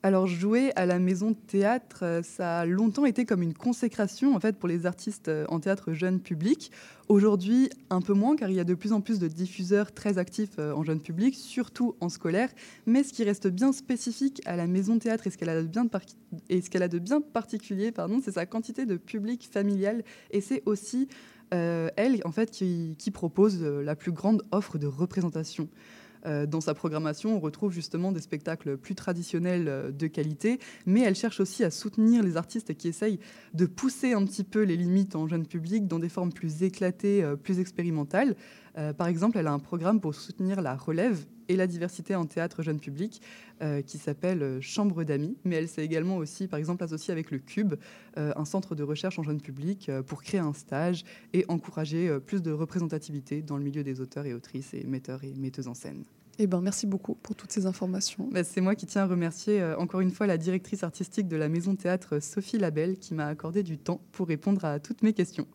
[0.04, 4.58] Alors jouer à la maison théâtre, ça a longtemps été comme une consécration en fait
[4.58, 6.72] pour les artistes en théâtre jeune public.
[7.08, 10.18] Aujourd'hui, un peu moins car il y a de plus en plus de diffuseurs très
[10.18, 12.50] actifs en jeune public, surtout en scolaire.
[12.86, 15.68] Mais ce qui reste bien spécifique à la maison théâtre et ce qu'elle a de
[15.68, 15.88] bien,
[16.50, 20.42] et ce qu'elle a de bien particulier, pardon, c'est sa quantité de public familial et
[20.42, 21.08] c'est aussi
[21.54, 25.70] euh, elle en fait qui, qui propose la plus grande offre de représentation.
[26.26, 31.02] Euh, dans sa programmation, on retrouve justement des spectacles plus traditionnels euh, de qualité, mais
[31.02, 33.20] elle cherche aussi à soutenir les artistes qui essayent
[33.54, 37.24] de pousser un petit peu les limites en jeune public dans des formes plus éclatées,
[37.24, 38.36] euh, plus expérimentales.
[38.98, 42.64] Par exemple, elle a un programme pour soutenir la relève et la diversité en théâtre
[42.64, 43.22] jeune public
[43.86, 45.38] qui s'appelle Chambre d'amis.
[45.44, 47.76] Mais elle s'est également aussi, par exemple, associée avec le Cube,
[48.16, 52.52] un centre de recherche en jeune public, pour créer un stage et encourager plus de
[52.52, 56.04] représentativité dans le milieu des auteurs et autrices et metteurs et metteuses en scène.
[56.40, 58.28] Eh ben, merci beaucoup pour toutes ces informations.
[58.32, 61.36] Bah, c'est moi qui tiens à remercier euh, encore une fois la directrice artistique de
[61.36, 65.14] la Maison Théâtre, Sophie Labelle, qui m'a accordé du temps pour répondre à toutes mes
[65.14, 65.46] questions.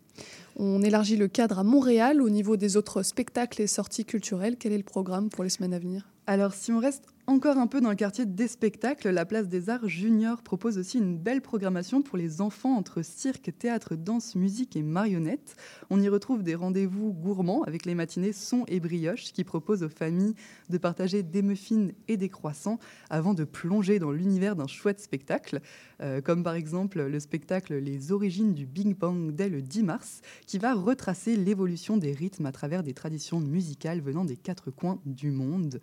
[0.57, 4.57] On élargit le cadre à Montréal au niveau des autres spectacles et sorties culturelles.
[4.57, 6.09] Quel est le programme pour les semaines à venir?
[6.27, 9.69] Alors, si on reste encore un peu dans le quartier des spectacles, la Place des
[9.69, 14.77] Arts Junior propose aussi une belle programmation pour les enfants entre cirque, théâtre, danse, musique
[14.77, 15.55] et marionnettes.
[15.91, 19.91] On y retrouve des rendez-vous gourmands avec les matinées son et brioche qui proposent aux
[19.91, 20.35] familles
[20.71, 22.79] de partager des muffins et des croissants
[23.11, 25.61] avant de plonger dans l'univers d'un chouette spectacle,
[26.01, 30.21] euh, comme par exemple le spectacle Les origines du Big Bang dès le 10 mars,
[30.47, 35.01] qui va retracer l'évolution des rythmes à travers des traditions musicales venant des quatre coins
[35.07, 35.81] du monde.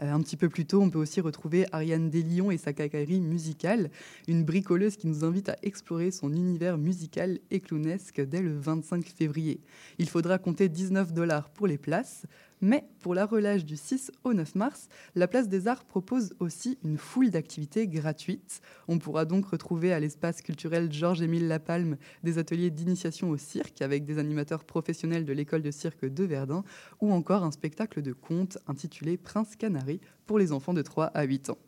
[0.00, 3.20] Euh, un petit peu plus tôt, on peut aussi retrouver Ariane Deslions et sa cacaillerie
[3.20, 3.90] musicale,
[4.26, 9.06] une bricoleuse qui nous invite à explorer son univers musical et clownesque dès le 25
[9.06, 9.60] février.
[9.98, 12.26] Il faudra compter 19 dollars pour les places.
[12.60, 16.78] Mais pour la relâche du 6 au 9 mars, la Place des Arts propose aussi
[16.84, 18.60] une foule d'activités gratuites.
[18.88, 24.04] On pourra donc retrouver à l'espace culturel Georges-Émile Lapalme des ateliers d'initiation au cirque avec
[24.04, 26.64] des animateurs professionnels de l'école de cirque de Verdun
[27.00, 31.22] ou encore un spectacle de contes intitulé Prince Canary pour les enfants de 3 à
[31.24, 31.58] 8 ans.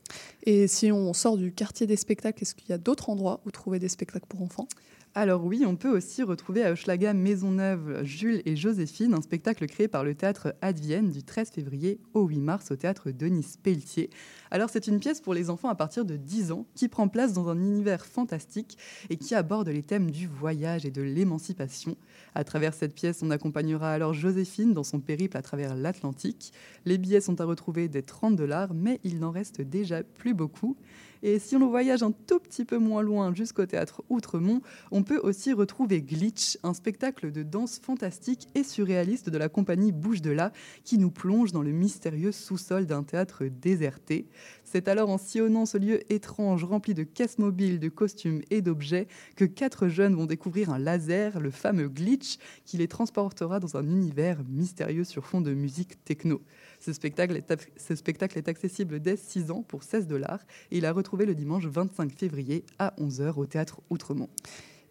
[0.43, 3.51] Et si on sort du quartier des spectacles, est-ce qu'il y a d'autres endroits où
[3.51, 4.69] trouver des spectacles pour enfants?
[5.17, 9.89] Alors oui, on peut aussi retrouver à Hochelaga Maisonneuve Jules et Joséphine, un spectacle créé
[9.89, 14.09] par le théâtre Advienne du 13 février au 8 mars au théâtre Denis Pelletier.
[14.53, 17.33] Alors c'est une pièce pour les enfants à partir de 10 ans qui prend place
[17.33, 21.97] dans un univers fantastique et qui aborde les thèmes du voyage et de l'émancipation.
[22.37, 26.53] À travers cette pièce, on accompagnera alors Joséphine dans son périple à travers l'Atlantique.
[26.85, 30.77] Les billets sont à retrouver dès 30 dollars, mais il n'en reste déjà plus beaucoup.
[31.23, 35.19] Et si on voyage un tout petit peu moins loin jusqu'au théâtre Outremont, on peut
[35.19, 40.31] aussi retrouver Glitch, un spectacle de danse fantastique et surréaliste de la compagnie Bouche de
[40.31, 40.53] là,
[40.83, 44.29] qui nous plonge dans le mystérieux sous-sol d'un théâtre déserté.
[44.65, 49.09] C'est alors en sillonnant ce lieu étrange rempli de caisses mobiles, de costumes et d'objets
[49.37, 53.85] que quatre jeunes vont découvrir un laser, le fameux Glitch, qui les transportera dans un
[53.85, 56.41] univers mystérieux sur fond de musique techno.
[56.81, 60.41] Ce spectacle est, accessible dès 6 ans pour 16 dollars
[60.71, 64.31] et il a retrouvé le dimanche 25 février à 11h au théâtre Outremont.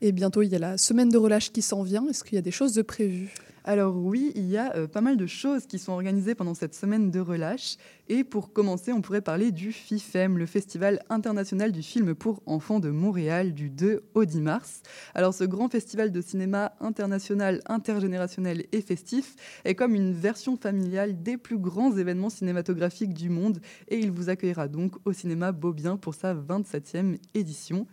[0.01, 2.07] Et bientôt, il y a la semaine de relâche qui s'en vient.
[2.07, 3.33] Est-ce qu'il y a des choses de prévues?
[3.63, 6.75] Alors oui, il y a euh, pas mal de choses qui sont organisées pendant cette
[6.75, 7.77] semaine de relâche.
[8.07, 12.79] Et pour commencer, on pourrait parler du FIFEM, le Festival international du film pour enfants
[12.79, 14.81] de Montréal, du 2 au 10 mars.
[15.13, 21.21] Alors ce grand festival de cinéma international, intergénérationnel et festif est comme une version familiale
[21.21, 23.61] des plus grands événements cinématographiques du monde.
[23.89, 27.85] Et il vous accueillera donc au cinéma Beaubien pour sa 27e édition.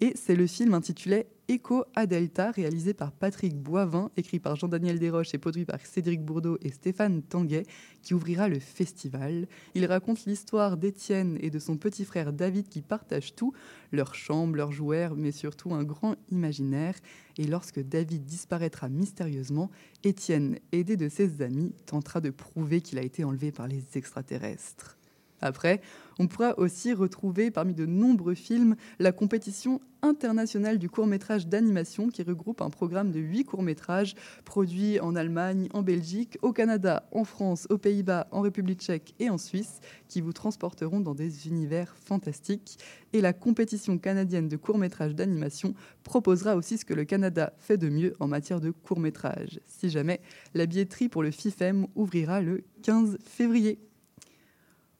[0.00, 4.98] Et c'est le film intitulé Echo à Delta, réalisé par Patrick Boivin, écrit par Jean-Daniel
[4.98, 7.64] Desroches et produit par Cédric Bourdeau et Stéphane Tanguay,
[8.02, 9.46] qui ouvrira le festival.
[9.74, 13.52] Il raconte l'histoire d'Étienne et de son petit frère David qui partagent tout,
[13.92, 16.96] leur chambre, leurs joueurs, mais surtout un grand imaginaire.
[17.38, 19.70] Et lorsque David disparaîtra mystérieusement,
[20.02, 24.98] Étienne, aidé de ses amis, tentera de prouver qu'il a été enlevé par les extraterrestres.
[25.40, 25.80] Après,
[26.18, 32.22] on pourra aussi retrouver parmi de nombreux films la compétition internationale du court-métrage d'animation qui
[32.22, 37.66] regroupe un programme de huit courts-métrages produits en Allemagne, en Belgique, au Canada, en France,
[37.70, 42.78] aux Pays-Bas, en République tchèque et en Suisse qui vous transporteront dans des univers fantastiques.
[43.12, 47.88] Et la compétition canadienne de court-métrage d'animation proposera aussi ce que le Canada fait de
[47.88, 49.60] mieux en matière de court-métrage.
[49.66, 50.20] Si jamais,
[50.52, 53.78] la billetterie pour le FIFEM ouvrira le 15 février.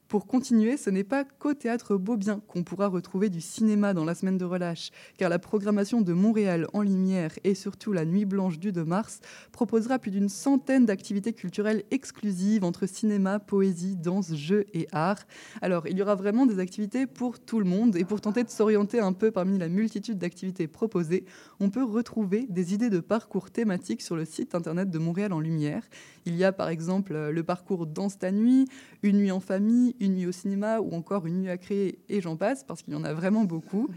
[0.08, 4.14] Pour continuer, ce n'est pas qu'au théâtre Beaubien qu'on pourra retrouver du cinéma dans la
[4.14, 8.58] semaine de relâche, car la programmation de Montréal en lumière et surtout la Nuit blanche
[8.58, 14.66] du 2 mars proposera plus d'une centaine d'activités culturelles exclusives entre cinéma, poésie, danse, jeux
[14.74, 15.24] et art.
[15.62, 18.50] Alors, il y aura vraiment des activités pour tout le monde et pour tenter de
[18.50, 21.24] s'orienter un peu parmi la multitude d'activités proposées,
[21.60, 25.40] on peut retrouver des idées de parcours thématiques sur le site internet de Montréal en
[25.40, 25.82] lumière.
[26.26, 28.66] Il y a par exemple le parcours Danse ta nuit,
[29.02, 32.20] Une nuit en famille, une nuit au cinéma ou encore une nuit à créer et
[32.20, 33.88] j'en passe parce qu'il y en a vraiment beaucoup.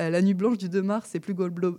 [0.00, 1.34] Euh, la nuit blanche du 2 mars et plus,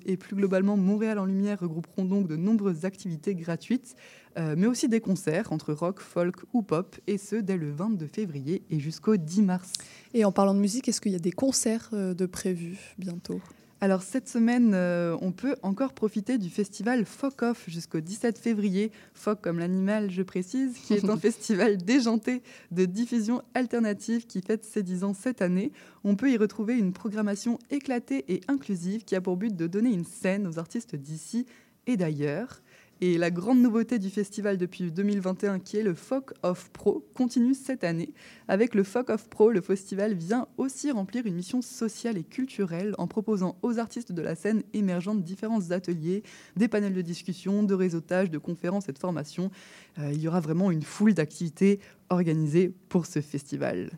[0.05, 3.95] et plus, globalement Montréal en lumière regrouperont donc de nombreuses activités gratuites,
[4.37, 8.07] euh, mais aussi des concerts entre rock, folk ou pop, et ce dès le 22
[8.07, 9.73] février et jusqu'au 10 mars.
[10.13, 13.41] Et en parlant de musique, est-ce qu'il y a des concerts euh, de prévus bientôt?
[13.83, 18.93] Alors cette semaine, euh, on peut encore profiter du festival Foc Off jusqu'au 17 février.
[19.13, 24.63] Foc comme l'animal, je précise, qui est un festival déjanté de diffusion alternative qui fête
[24.63, 25.73] ses 10 ans cette année.
[26.05, 29.91] On peut y retrouver une programmation éclatée et inclusive qui a pour but de donner
[29.91, 31.45] une scène aux artistes d'ici
[31.85, 32.62] et d'ailleurs.
[33.05, 37.53] Et la grande nouveauté du festival depuis 2021, qui est le Folk of Pro, continue
[37.53, 38.13] cette année.
[38.47, 42.95] Avec le Folk of Pro, le festival vient aussi remplir une mission sociale et culturelle
[42.97, 46.23] en proposant aux artistes de la scène émergente différents ateliers,
[46.55, 49.51] des panels de discussion, de réseautage, de conférences et de formations.
[49.99, 53.89] Euh, il y aura vraiment une foule d'activités organisées pour ce festival.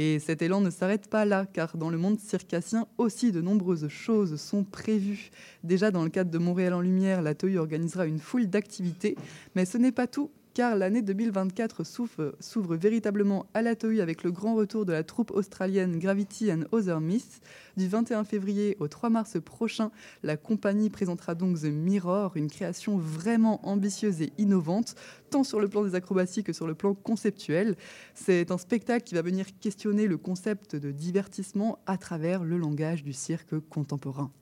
[0.00, 3.88] Et cet élan ne s'arrête pas là, car dans le monde circassien aussi de nombreuses
[3.88, 5.32] choses sont prévues.
[5.64, 9.16] Déjà dans le cadre de Montréal en Lumière, l'atelier organisera une foule d'activités,
[9.56, 14.56] mais ce n'est pas tout car l'année 2024 s'ouvre véritablement à l'atelier avec le grand
[14.56, 17.40] retour de la troupe australienne Gravity and Other Myths.
[17.76, 19.92] Du 21 février au 3 mars prochain,
[20.24, 24.96] la compagnie présentera donc The Mirror, une création vraiment ambitieuse et innovante,
[25.30, 27.76] tant sur le plan des acrobaties que sur le plan conceptuel.
[28.14, 33.04] C'est un spectacle qui va venir questionner le concept de divertissement à travers le langage
[33.04, 34.32] du cirque contemporain.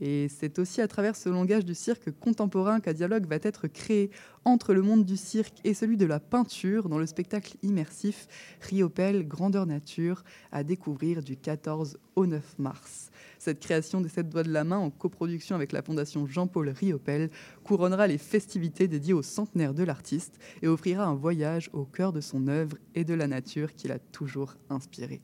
[0.00, 4.10] Et c'est aussi à travers ce langage du cirque contemporain qu'un dialogue va être créé
[4.44, 8.26] entre le monde du cirque et celui de la peinture dans le spectacle immersif
[8.60, 13.10] Riopel Grandeur Nature à découvrir du 14 au 9 mars.
[13.38, 17.30] Cette création des sept doigts de la main en coproduction avec la fondation Jean-Paul Riopel
[17.62, 22.20] couronnera les festivités dédiées au centenaire de l'artiste et offrira un voyage au cœur de
[22.20, 25.22] son œuvre et de la nature qui l'a toujours inspiré.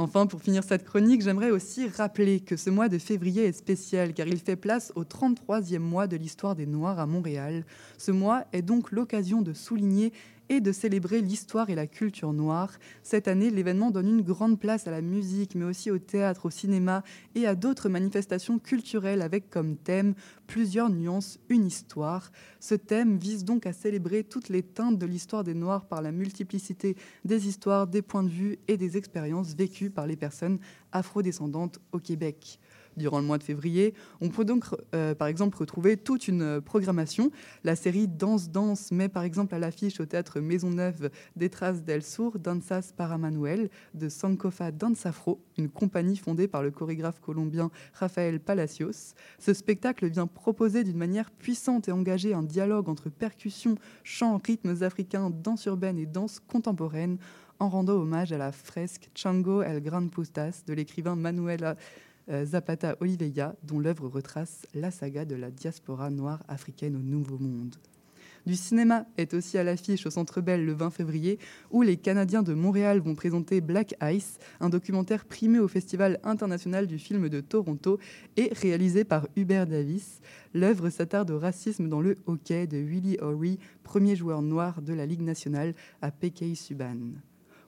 [0.00, 4.14] Enfin, pour finir cette chronique, j'aimerais aussi rappeler que ce mois de février est spécial
[4.14, 7.64] car il fait place au 33e mois de l'histoire des Noirs à Montréal.
[7.98, 10.12] Ce mois est donc l'occasion de souligner
[10.48, 12.78] et de célébrer l'histoire et la culture noire.
[13.02, 16.50] Cette année, l'événement donne une grande place à la musique, mais aussi au théâtre, au
[16.50, 17.02] cinéma
[17.34, 20.14] et à d'autres manifestations culturelles avec comme thème
[20.46, 22.30] plusieurs nuances, une histoire.
[22.60, 26.12] Ce thème vise donc à célébrer toutes les teintes de l'histoire des Noirs par la
[26.12, 30.58] multiplicité des histoires, des points de vue et des expériences vécues par les personnes
[30.92, 32.58] afrodescendantes au Québec
[32.98, 33.94] durant le mois de février.
[34.20, 37.30] On peut donc, euh, par exemple, retrouver toute une euh, programmation.
[37.64, 42.02] La série Danse Danse met par exemple à l'affiche au théâtre Maisonneuve des traces d'El
[42.02, 48.40] Sur, Danzas para Manuel, de Sankofa Danzafro, une compagnie fondée par le chorégraphe colombien Rafael
[48.40, 49.14] Palacios.
[49.38, 54.82] Ce spectacle vient proposer d'une manière puissante et engagée un dialogue entre percussion, chant, rythmes
[54.82, 57.18] africains, danse urbaine et danse contemporaine
[57.60, 61.74] en rendant hommage à la fresque Chango El Gran Pustas de l'écrivain Manuela euh,
[62.44, 67.76] Zapata Oliveira, dont l'œuvre retrace la saga de la diaspora noire africaine au Nouveau Monde.
[68.46, 71.38] Du cinéma est aussi à l'affiche au Centre Bell le 20 février,
[71.70, 76.86] où les Canadiens de Montréal vont présenter Black Ice, un documentaire primé au Festival international
[76.86, 77.98] du film de Toronto
[78.38, 80.20] et réalisé par Hubert Davis.
[80.54, 85.04] L'œuvre s'attarde au racisme dans le hockey de Willie O'Ree, premier joueur noir de la
[85.04, 87.18] Ligue nationale à Pekey Suban.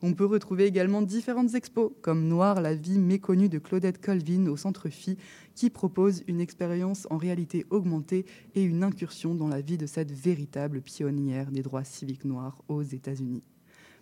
[0.02, 4.56] On peut retrouver également différentes expos, comme Noir, la vie méconnue de Claudette Colvin au
[4.56, 5.18] Centre Phi,
[5.54, 10.10] qui propose une expérience en réalité augmentée et une incursion dans la vie de cette
[10.10, 13.42] véritable pionnière des droits civiques noirs aux États-Unis.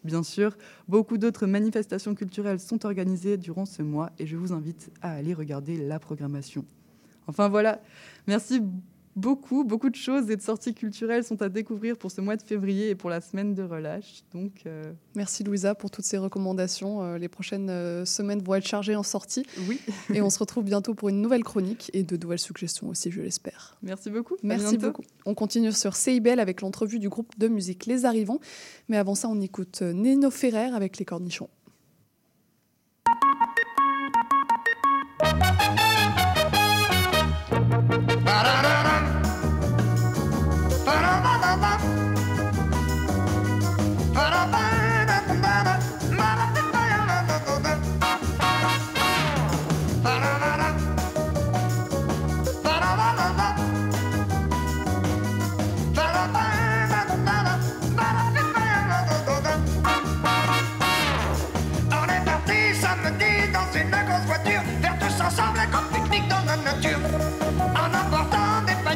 [0.05, 0.57] Bien sûr,
[0.87, 5.35] beaucoup d'autres manifestations culturelles sont organisées durant ce mois et je vous invite à aller
[5.35, 6.65] regarder la programmation.
[7.27, 7.83] Enfin voilà,
[8.29, 8.83] merci beaucoup,
[9.19, 12.91] beaucoup de choses et de sorties culturelles sont à découvrir pour ce mois de février
[12.91, 14.23] et pour la semaine de relâche.
[14.33, 17.03] Donc, euh, Merci Louisa pour toutes ces recommandations.
[17.03, 19.45] Euh, les prochaines euh, semaines vont être chargées en sorties.
[19.69, 19.81] Oui.
[20.15, 23.21] et on se retrouve bientôt pour une nouvelle chronique et de nouvelles suggestions aussi, je
[23.21, 23.77] l'espère.
[23.83, 24.37] Merci beaucoup.
[24.43, 25.03] Merci beaucoup.
[25.27, 28.41] On continue sur CIBL avec l'entrevue du groupe de musique Les Arrivants.
[28.89, 31.49] Mais avant ça, on écoute Nino Ferrer avec Les Cornichons.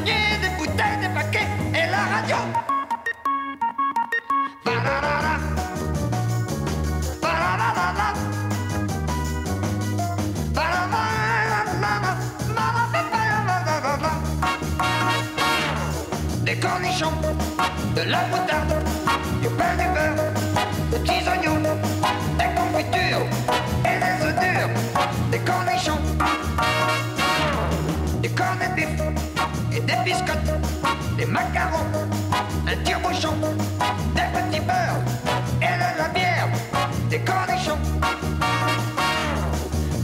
[0.05, 2.37] des bouteilles, des paquets et la radio.
[16.45, 17.13] Des cornichons,
[17.97, 18.75] de la moutarde,
[19.41, 20.22] du pain du beurre.
[32.73, 33.35] Un tire-bouchon,
[34.15, 35.03] des petits beurres
[35.61, 36.49] et de la bière,
[37.11, 37.79] des cornichons.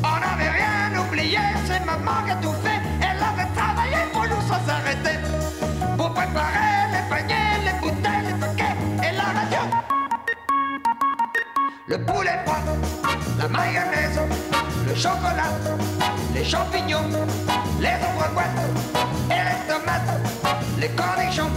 [0.05, 2.81] On n'avait rien oublié, c'est maman qui a tout fait.
[3.01, 5.19] Elle avait travaillé pour nous sans s'arrêter.
[5.97, 9.63] Pour préparer les paniers, les bouteilles, les paquets et la radio.
[11.87, 12.63] Le poulet froid,
[13.39, 14.21] la mayonnaise,
[14.87, 15.53] le chocolat,
[16.35, 17.09] les champignons,
[17.81, 18.43] les ombres
[19.31, 20.21] et les tomates,
[20.79, 21.51] les cornichons.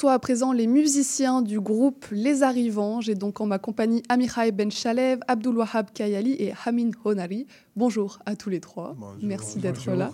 [0.00, 3.02] Reçois à présent les musiciens du groupe Les Arrivants.
[3.02, 7.46] J'ai donc en ma compagnie Amirai Ben Shalev, Abdul Wahab Kayali et Hamin Honari.
[7.76, 8.96] Bonjour à tous les trois.
[9.20, 10.10] Merci d'être Bonjour.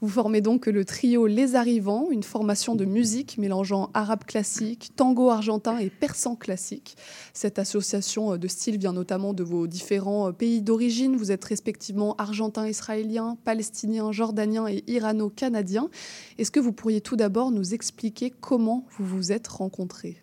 [0.00, 5.28] Vous formez donc le trio Les Arrivants, une formation de musique mélangeant arabe classique, tango
[5.28, 6.96] argentin et persan classique.
[7.32, 11.16] Cette association de styles vient notamment de vos différents pays d'origine.
[11.16, 15.90] Vous êtes respectivement argentin, israélien, palestinien, jordanien et irano-canadien.
[16.38, 20.22] Est-ce que vous pourriez tout d'abord nous expliquer comment vous vous êtes rencontrés?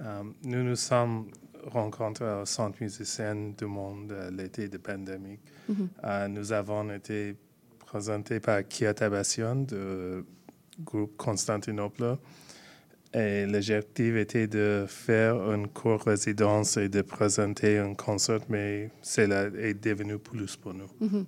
[0.00, 1.26] Euh, nous nous sommes
[1.64, 5.38] rencontrés au Centre musicien du monde euh, l'été de pandémie.
[5.68, 5.88] Mhm.
[6.02, 7.36] Euh, nous avons été
[7.96, 10.24] présentés par Kia Tabassian du
[10.82, 12.16] groupe Constantinople.
[13.12, 19.48] Et l'objectif était de faire une courte résidence et de présenter un concert, mais cela
[19.58, 20.86] est devenu plus pour nous.
[21.00, 21.26] Mhm.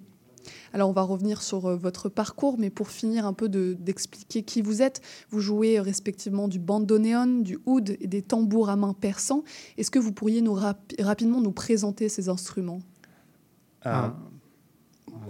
[0.72, 4.42] Alors on va revenir sur euh, votre parcours, mais pour finir un peu de- d'expliquer
[4.42, 8.76] qui vous êtes, vous jouez euh, respectivement du bandoneon, du oud et des tambours à
[8.76, 9.42] main persans.
[9.76, 12.80] Est-ce que vous pourriez nous rapi- rapidement nous présenter ces instruments?
[13.86, 14.08] Euh,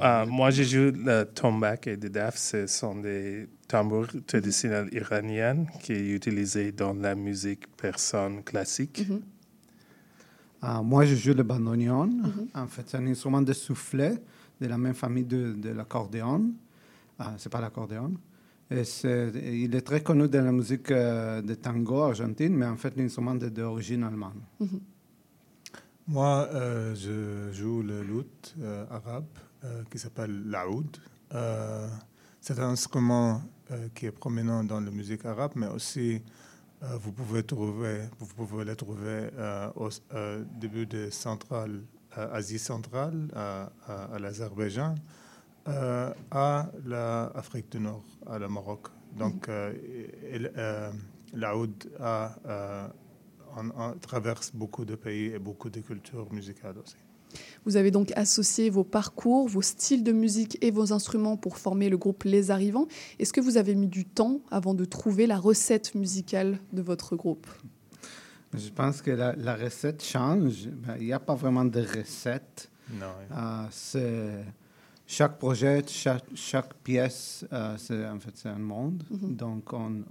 [0.03, 2.37] euh, moi, je joue le tombak et le daf.
[2.37, 9.07] Ce sont des tambours traditionnels iraniens qui est utilisé dans la musique persane classique.
[10.63, 12.11] Ah, moi, je joue le bandoneon.
[12.55, 14.15] En fait, c'est un instrument de soufflet
[14.61, 16.53] de la même famille de, de l'accordéon.
[17.19, 18.13] Ah, c'est pas l'accordéon.
[18.71, 23.35] Il est très connu dans la musique euh, de tango argentine, mais en fait, l'instrument
[23.35, 24.41] est d'origine allemande.
[26.07, 29.44] Moi, euh, je joue le luth euh, arabe euh,
[29.91, 30.97] qui s'appelle l'aoud.
[31.35, 31.89] Euh,
[32.41, 36.21] c'est un instrument euh, qui est prominent dans la musique arabe, mais aussi
[36.83, 41.83] euh, vous pouvez trouver, vous pouvez le trouver euh, au euh, début de centrale,
[42.19, 44.95] euh, Asie centrale, à, à- à l'Azerbaïdjan,
[45.69, 48.89] euh, à l'Afrique du Nord, à le Maroc.
[49.17, 49.73] Donc, euh,
[50.57, 50.93] euh,
[51.33, 52.89] l'aoud a euh,
[53.57, 56.97] on, on traverse beaucoup de pays et beaucoup de cultures musicales aussi.
[57.65, 61.89] Vous avez donc associé vos parcours, vos styles de musique et vos instruments pour former
[61.91, 62.87] le groupe Les Arrivants.
[63.19, 67.17] Est-ce que vous avez mis du temps avant de trouver la recette musicale de votre
[67.17, 67.47] groupe?
[68.57, 70.69] Je pense que la, la recette change.
[70.69, 72.71] Ben, Il n'y a pas vraiment de recette.
[72.93, 74.45] Non, Euh, c'est
[75.07, 79.03] chaque projet, chaque, chaque pièce, euh, c'est en fait c'est un monde.
[79.11, 80.03] Donc on,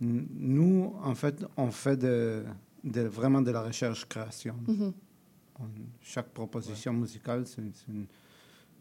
[0.00, 2.44] nous en fait on fait de,
[2.82, 4.54] de- vraiment de la recherche création.
[4.66, 4.92] Mhm.
[5.60, 5.64] On-
[6.02, 8.06] chaque proposition musicale c'est c'est une-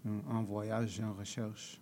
[0.05, 1.79] un, un voyage, une recherche.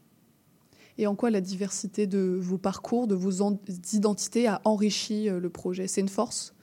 [0.98, 3.60] Et en quoi la diversité de vos parcours, de vos en-
[3.94, 5.88] identités a enrichi euh, le projet?
[5.88, 6.54] C'est une force?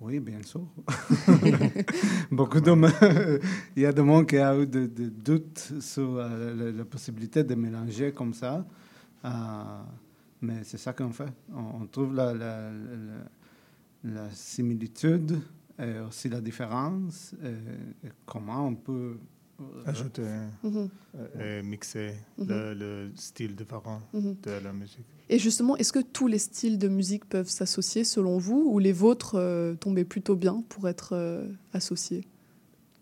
[0.00, 0.66] Oui, bien sûr.
[2.30, 2.70] Beaucoup de
[3.76, 6.84] Il y a des gens qui ont eu des de doutes sur euh, la, la,
[6.84, 8.64] possibilité de mélanger comme ça.
[9.24, 9.28] Euh,
[10.40, 11.28] mais c'est ça qu'on fait.
[11.52, 12.70] On, on trouve la, la,
[14.04, 15.38] la, similitude
[15.82, 17.34] et aussi la différence.
[17.44, 19.16] Et comment on peut
[19.86, 20.22] ajouter
[20.62, 20.88] mm -hmm.
[21.42, 22.48] et mixer mm -hmm.
[22.48, 24.34] le, le, style différent mm -hmm.
[24.46, 25.06] de la musique.
[25.32, 28.92] Et justement, est-ce que tous les styles de musique peuvent s'associer selon vous ou les
[28.92, 32.24] vôtres euh, tombaient plutôt bien pour être euh, associés?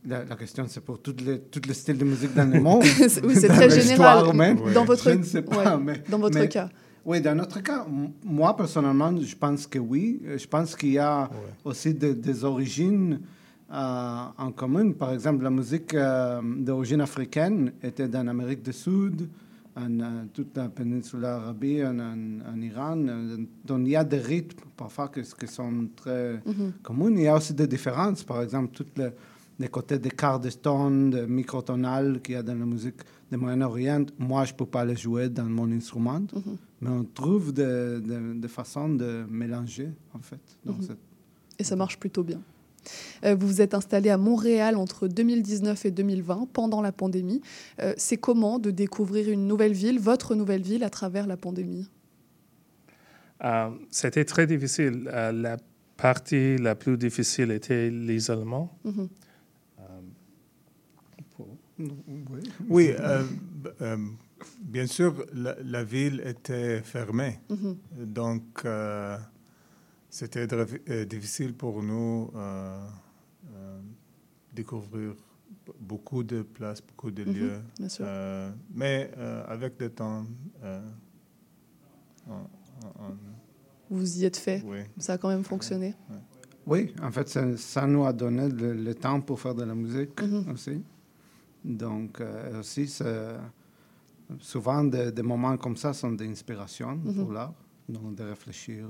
[0.04, 2.82] La, la, question, c'est pour tous les, toutes les styles de musique dans le monde.
[3.26, 4.34] oui, c'est très général.
[4.34, 4.56] Même.
[4.72, 6.68] Dans votre, je ne sais pas, ouais, mais, dans votre mais, cas.
[7.04, 7.86] Oui, dans notre cas,
[8.24, 10.20] moi personnellement, je pense que oui.
[10.36, 11.28] Je pense qu'il y a ouais.
[11.64, 13.20] aussi de, des origines
[13.70, 14.92] euh, en commun.
[14.92, 19.28] Par exemple, la musique euh, d'origine africaine était dans l'Amérique du Sud,
[19.76, 22.96] en euh, toute la péninsule arabique, en, en, en Iran.
[23.64, 26.72] donc, il y a des rythmes parfois qui, qui sont très mm -hmm.
[26.82, 27.12] communs.
[27.16, 28.24] Il y a aussi des différences.
[28.24, 29.10] Par exemple, tous les,
[29.58, 33.36] les, côtés des quarts de ton, de microtonal qu'il y a dans la musique du
[33.36, 34.06] Moyen-Orient.
[34.18, 36.56] Moi, je ne peux pas les jouer dans mon instrument, mm -hmm.
[36.80, 39.10] mais on trouve des de, de façons de
[39.40, 40.44] mélanger, en fait.
[40.64, 40.96] Mm -hmm.
[41.60, 42.40] Et ça marche plutôt bien.
[43.24, 47.40] Euh, vous vous êtes installé à Montréal entre 2019 et 2020, pendant la pandémie.
[47.80, 51.88] Euh, c'est comment de découvrir une nouvelle ville, votre nouvelle ville, à travers la pandémie?
[53.44, 55.04] Euh, C'était très difficile.
[55.48, 55.56] la
[55.96, 58.66] partie la plus difficile était l'isolement.
[58.84, 59.08] Mm -hmm.
[61.78, 62.90] Oui, oui
[64.60, 67.40] bien sûr, la, la, ville était fermée.
[67.48, 68.04] Mm -hmm.
[68.06, 68.64] Donc,
[70.10, 70.46] c'était
[71.06, 72.86] difficile pour nous euh,
[73.54, 73.80] euh,
[74.54, 75.14] découvrir
[75.80, 77.58] beaucoup de places, beaucoup de lieux.
[77.80, 79.10] Mm -hmm, euh, mais
[79.48, 80.24] avec le temps,
[82.28, 82.42] on,
[83.04, 83.16] on,
[83.90, 84.62] vous y êtes fait.
[84.64, 84.80] Oui.
[84.98, 85.94] Ça a quand même fonctionné.
[86.10, 86.16] Oui,
[86.66, 89.74] oui en fait, ça, ça, nous a donné le, le, temps pour faire de la
[89.74, 90.28] musique Mhm.
[90.30, 90.52] mm -hmm.
[90.54, 90.76] aussi.
[91.64, 92.20] Donc,
[92.58, 92.86] aussi,
[94.40, 97.04] souvent, des, des, moments comme ça sont d'inspiration Mhm.
[97.04, 97.16] mm -hmm.
[97.20, 97.54] pour l'art,
[97.88, 98.86] donc de réfléchir.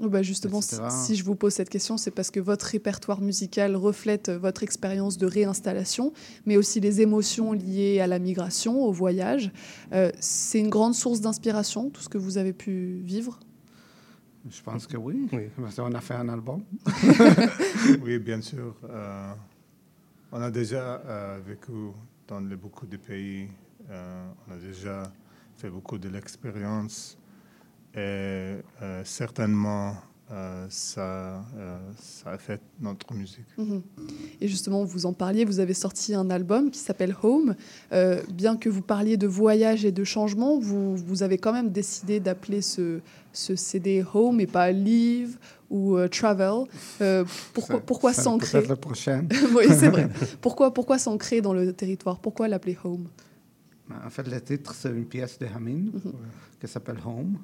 [0.00, 3.76] Bah justement, si, si, je vous pose cette question, c'est parce que votre répertoire musical
[3.76, 6.12] reflète votre expérience de réinstallation,
[6.46, 9.52] mais aussi les émotions liées à la migration, au voyage.
[9.92, 13.38] Euh, c'est une grande source d'inspiration, tout ce que vous avez pu vivre?
[14.50, 15.28] Je pense que oui.
[15.32, 15.44] oui.
[15.60, 16.60] Parce qu'on a fait un album.
[18.04, 18.74] oui, bien sûr.
[18.90, 19.32] Euh,
[20.32, 21.72] on a déjà euh, vécu
[22.26, 23.48] dans beaucoup de pays.
[23.88, 25.12] on a déjà
[25.56, 27.18] fait beaucoup de l'expérience.
[27.94, 29.94] Et euh, certainement,
[30.30, 33.46] euh, ça, euh, ça affecte notre musique.
[33.58, 33.82] -hmm.
[34.40, 37.54] Et justement, vous en parliez, vous avez sorti un album qui s'appelle Home.
[38.42, 42.18] bien que vous parliez de voyage et de changement, vous, vous avez quand même décidé
[42.18, 43.00] d'appeler ce,
[43.32, 45.38] ce, CD Home et pas Live
[45.72, 46.56] ou Travel.
[47.54, 48.58] pourquoi pourquoi s'ancrer?
[48.58, 49.28] Peut-être la prochaine.
[49.56, 50.08] oui, c'est vrai.
[50.40, 52.18] Pourquoi, pourquoi s'ancrer dans le territoire?
[52.20, 53.06] Pourquoi l'appeler Home?
[54.06, 56.60] En fait, le titre, c'est une pièce de Hamin mm -hmm.
[56.60, 57.34] qui s'appelle Home.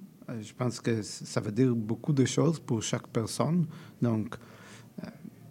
[0.49, 3.61] Je pense que ça veut dire beaucoup de choses pour chaque personne.
[4.03, 4.37] Donc,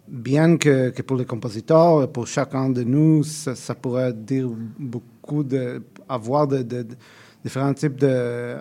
[0.08, 4.48] bien que, que pour les compositeurs, pour chacun de nous, ça, ça pourrait dire
[4.78, 6.96] beaucoup de, avoir de, de, de
[7.44, 8.56] différents types de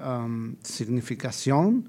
[0.63, 1.83] significations.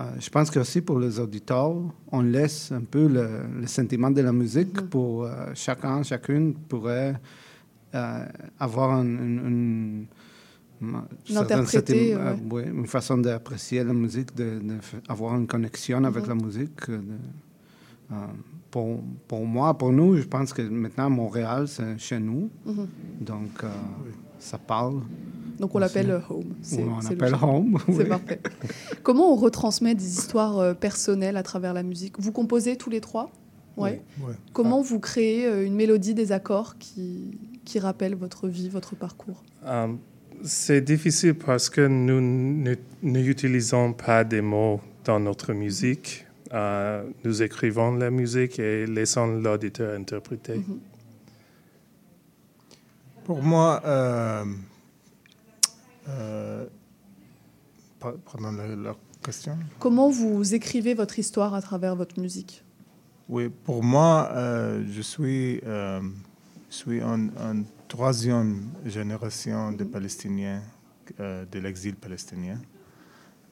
[0.00, 1.74] Uh, je pense que aussi pour les auditeurs,
[2.10, 3.26] on laisse un peu le,
[3.60, 4.88] le sentiment de la musique mm -hmm.
[4.88, 7.14] pour uh, chacun, chacune pourrait
[7.92, 8.24] uh,
[8.58, 10.06] avoir une, une,
[11.28, 12.36] L'interpréter, ouais.
[12.50, 16.08] oui, une façon d'apprécier la musique, d'avoir de, une connexion mm -hmm.
[16.12, 16.80] avec la musique.
[16.90, 17.00] De,
[18.12, 18.16] euh,
[18.70, 18.88] pour,
[19.28, 22.42] pour, moi, pour nous, je pense que maintenant, Montréal, c'est chez nous.
[22.64, 22.86] Mm -hmm.
[23.30, 23.68] Donc, euh,
[24.04, 24.12] oui.
[24.40, 25.00] Ça parle.
[25.58, 26.54] Donc, on l'appelle Home.
[26.78, 27.78] On l'appelle Home.
[27.86, 28.04] C'est oui.
[28.08, 28.40] parfait.
[29.02, 32.14] Comment on retransmet des histoires euh, personnelles à travers la musique?
[32.18, 33.30] Vous composez tous les trois?
[33.76, 34.02] Ouais.
[34.20, 34.32] Oui.
[34.52, 34.86] Comment ah.
[34.88, 39.44] vous créez une mélodie, des accords qui, qui rappellent votre vie, votre parcours?
[39.64, 39.98] Um,
[40.42, 42.20] c'est difficile parce que nous
[43.02, 46.26] n'utilisons pas des mots dans notre musique.
[46.52, 50.56] Euh, nous écrivons la musique et laissons l'auditeur interpréter.
[50.56, 50.89] Mm -hmm.
[53.30, 54.44] Pour moi, euh,
[56.08, 56.66] euh,
[58.00, 59.56] pardon la, la, question.
[59.78, 62.64] Comment vous écrivez votre histoire à travers votre musique?
[63.28, 66.02] Oui, pour moi, je suis, je
[66.70, 70.62] suis un troisième génération de Palestiniens
[71.20, 72.58] euh, de l'exil palestinien.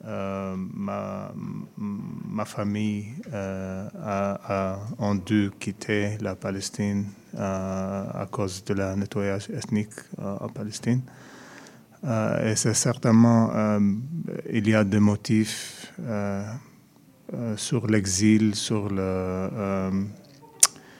[0.05, 1.29] Euh, ma,
[1.77, 4.39] ma famille euh, a,
[4.73, 7.05] a, en dû quitter la Palestine
[7.37, 11.01] à cause de la nettoyage ethnique en Palestine.
[12.03, 13.51] et c'est certainement,
[14.49, 16.43] il y a des motifs euh,
[17.57, 19.91] sur l'exil, sur le euh,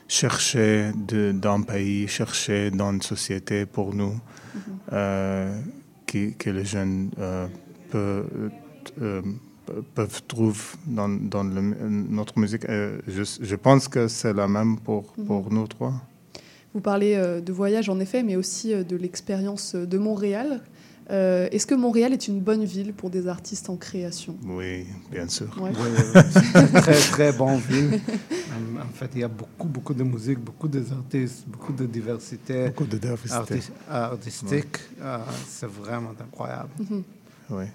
[0.07, 4.19] chercher de- d'un pays, chercher dans une société pour nous,
[4.91, 5.57] euh,
[6.05, 7.47] qui- que les jeunes euh,
[7.89, 8.49] peuvent, euh,
[9.95, 12.65] peuvent trouver dans, dans le- notre musique.
[12.69, 15.25] Euh, je, je pense que c'est la même pour, Mhm.
[15.25, 15.93] pour nous trois.
[16.73, 20.61] Vous parlez euh, de voyage en effet, mais aussi euh, de l'expérience de Montréal.
[21.11, 24.35] Euh, Est-ce que Montréal est une bonne ville pour des artistes en création?
[24.45, 25.49] Oui, bien sûr.
[25.59, 25.71] Ouais.
[25.73, 26.21] Oui, oui,
[26.75, 26.81] oui.
[26.81, 27.99] très, très bon ville.
[28.55, 32.67] En, en fait, il y a beaucoup, beaucoup de musique, beaucoup d'artistes, beaucoup de diversité.
[32.67, 33.55] Beaucoup de diversité.
[33.55, 34.77] arti- artistique.
[35.01, 35.17] Euh,
[35.47, 36.69] c'est vraiment incroyable.
[36.79, 37.03] Mhm.
[37.51, 37.65] Oui.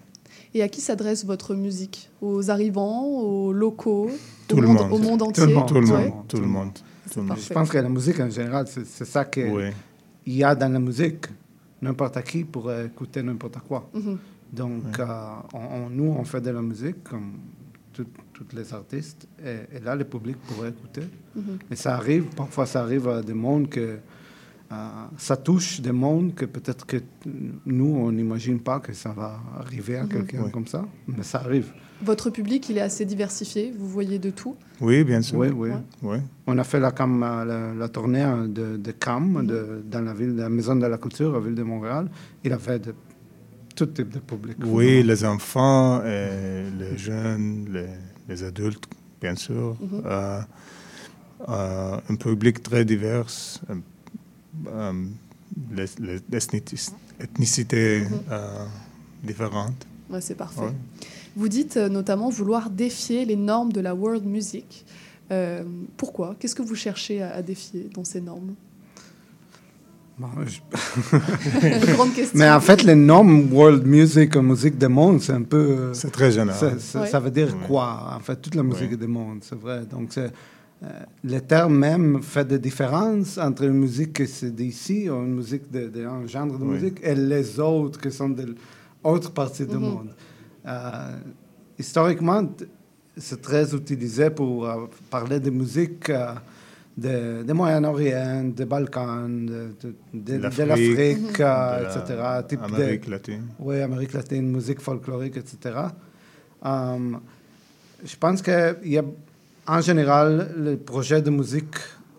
[0.55, 2.11] Et à qui s'adresse votre musique?
[2.21, 4.09] Aux arrivants, aux locaux,
[4.47, 4.93] Tout au, le monde, monde.
[4.93, 5.47] au monde Tout entier?
[5.47, 5.69] le monde.
[5.69, 6.09] Tout le Ouais.
[6.09, 6.13] monde.
[6.29, 6.71] Tout le monde.
[7.13, 7.39] Tout le monde.
[7.39, 9.65] Je pense que la musique en général, c'est ça qu'il Oui.
[10.27, 11.27] y a dans la musique.
[11.83, 13.91] N'importe qui pourrait écouter n'importe quoi.
[13.93, 14.19] Mhm.
[14.53, 15.05] Donc, euh,
[15.53, 17.33] on- on- nous, on fait de la musique comme
[17.93, 19.27] tout- tous les artistes.
[19.45, 21.03] Et, et là, le public pourrait écouter.
[21.35, 21.59] Mhm.
[21.71, 23.99] Et ça arrive, parfois ça arrive à des mondes que
[25.17, 26.99] ça touche des mondes que peut-être que
[27.67, 30.09] nous, on n'imagine pas que ça va arriver à Mhm.
[30.09, 30.51] quelqu'un Oui.
[30.51, 30.85] comme ça.
[31.09, 31.73] Mais ça arrive.
[32.03, 35.39] Votre public, il est assez diversifié, vous voyez de tout Oui, bien sûr.
[35.39, 35.71] Oui, oui.
[36.03, 36.19] Oui.
[36.47, 40.01] On a fait la, cam, euh, la, la tournée euh, de, de CAM de- dans
[40.03, 42.11] la ville, la Maison de la Culture, la ville de Montréal.
[42.43, 42.95] Il a fait de
[43.77, 44.57] tout type de public.
[44.67, 47.87] Oui, les enfants, et les jeunes, les,
[48.29, 48.87] les adultes,
[49.21, 49.77] bien sûr.
[49.81, 50.03] Mhm.
[50.05, 50.41] Euh,
[51.49, 53.27] euh, un public très divers,
[54.69, 54.93] euh,
[55.73, 58.19] les, les ethnicis- ethnicités Mhm.
[58.31, 58.65] euh,
[59.23, 59.87] différentes.
[60.11, 60.61] Ouais, c'est parfait.
[60.61, 60.73] Ouais.
[61.37, 64.85] Vous dites euh, notamment vouloir défier les normes de la world music.
[65.33, 65.63] Euh,
[65.97, 66.37] pourquoi?
[66.39, 68.55] Qu'est-ce que vous cherchez à, à défier dans ces normes?
[70.47, 70.61] Je-
[71.95, 72.39] Grande question.
[72.39, 75.57] Mais en fait, les normes world music, musique du monde, c'est un peu.
[75.57, 76.55] euh, C'est très général.
[76.59, 77.07] ça- ça- Ouais.
[77.09, 78.15] Ça veut dire quoi?
[78.17, 78.97] En fait, toute la musique Oui.
[78.97, 79.83] du monde, c'est vrai.
[79.91, 80.29] Donc, c'est, euh,
[81.23, 85.71] le terme même fait des différences entre une musique qui c'est d'ici, ou une musique
[85.71, 86.75] de, de- un genre de Oui.
[86.75, 88.55] musique, et les autres qui sont de
[89.05, 89.81] l'autre partie du Mhm.
[89.83, 90.11] monde.
[90.67, 91.17] Euh,
[91.79, 92.43] historiquement,
[93.17, 96.11] c'est très utilisé pour euh, parler de musique.
[96.11, 96.35] euh,
[96.97, 102.47] de, de Moyen-Orient, des Balkans, de, de- de- de L'Afrique, euh, de la etc.
[102.49, 103.43] Type de- Amérique latine.
[103.59, 105.57] oui, Amérique latine, musique folklorique, etc.
[106.65, 106.99] Euh,
[108.05, 109.03] je pense qu'il y a,
[109.67, 111.77] en général, le projet de musique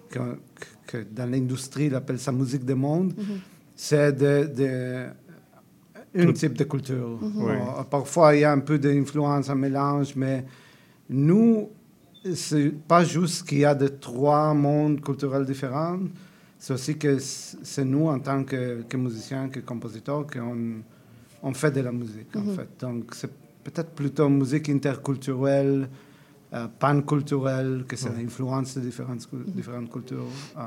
[0.10, 0.20] que,
[0.88, 3.14] que dans l'industrie, il appelle ça musique du monde,
[3.76, 5.06] c'est de, de
[6.18, 7.20] un Tout- type de culture.
[7.22, 7.32] Mhm.
[7.43, 7.52] Oui.
[7.54, 10.46] Euh, parfois, il y a un peu d'influence, un mélange, mais
[11.10, 11.70] nous,
[12.34, 16.00] c'est pas juste qu'il y a de trois mondes culturels différents,
[16.58, 20.78] c'est aussi que c'est nous, en tant que, que musiciens, que compositeurs, qu'on
[21.43, 22.50] on fait de la musique, Mhm.
[22.50, 22.70] en fait.
[22.80, 23.32] Donc, c'est
[23.64, 25.89] peut-être plutôt musique interculturelle,
[26.54, 28.24] euh, panculturelle, que ça Ouais.
[28.24, 30.26] influence de différentes, cul- différentes cultures.
[30.58, 30.62] Euh,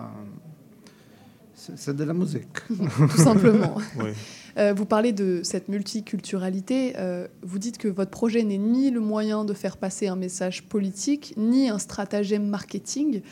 [1.55, 2.47] c'est c'est de la musique.
[2.69, 3.77] Tout simplement.
[3.99, 4.11] Oui.
[4.57, 6.95] Euh, vous parlez de cette multiculturalité.
[6.99, 10.65] euh, vous dites que votre projet n'est ni le moyen de faire passer un message
[10.65, 13.23] politique, ni un stratagème marketing.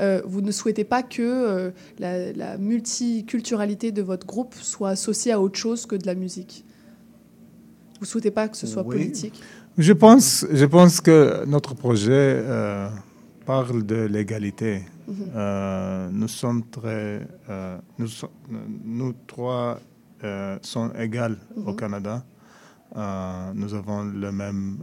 [0.00, 5.32] Euh, vous ne souhaitez pas que euh, la, la multiculturalité de votre groupe soit associée
[5.32, 6.64] à autre chose que de la musique.
[7.94, 8.96] Vous ne souhaitez pas que ce soit Oui.
[8.96, 9.40] politique?
[9.78, 12.88] Je pense, je pense que notre projet euh,
[13.44, 14.82] parle de l'égalité.
[15.06, 15.14] Mhm.
[15.34, 18.30] Euh, nous sommes très, euh, nous, so-
[18.84, 19.78] nous trois
[20.62, 21.76] sommes égales au Mhm.
[21.76, 22.24] Canada.
[23.54, 24.78] Nous avons le même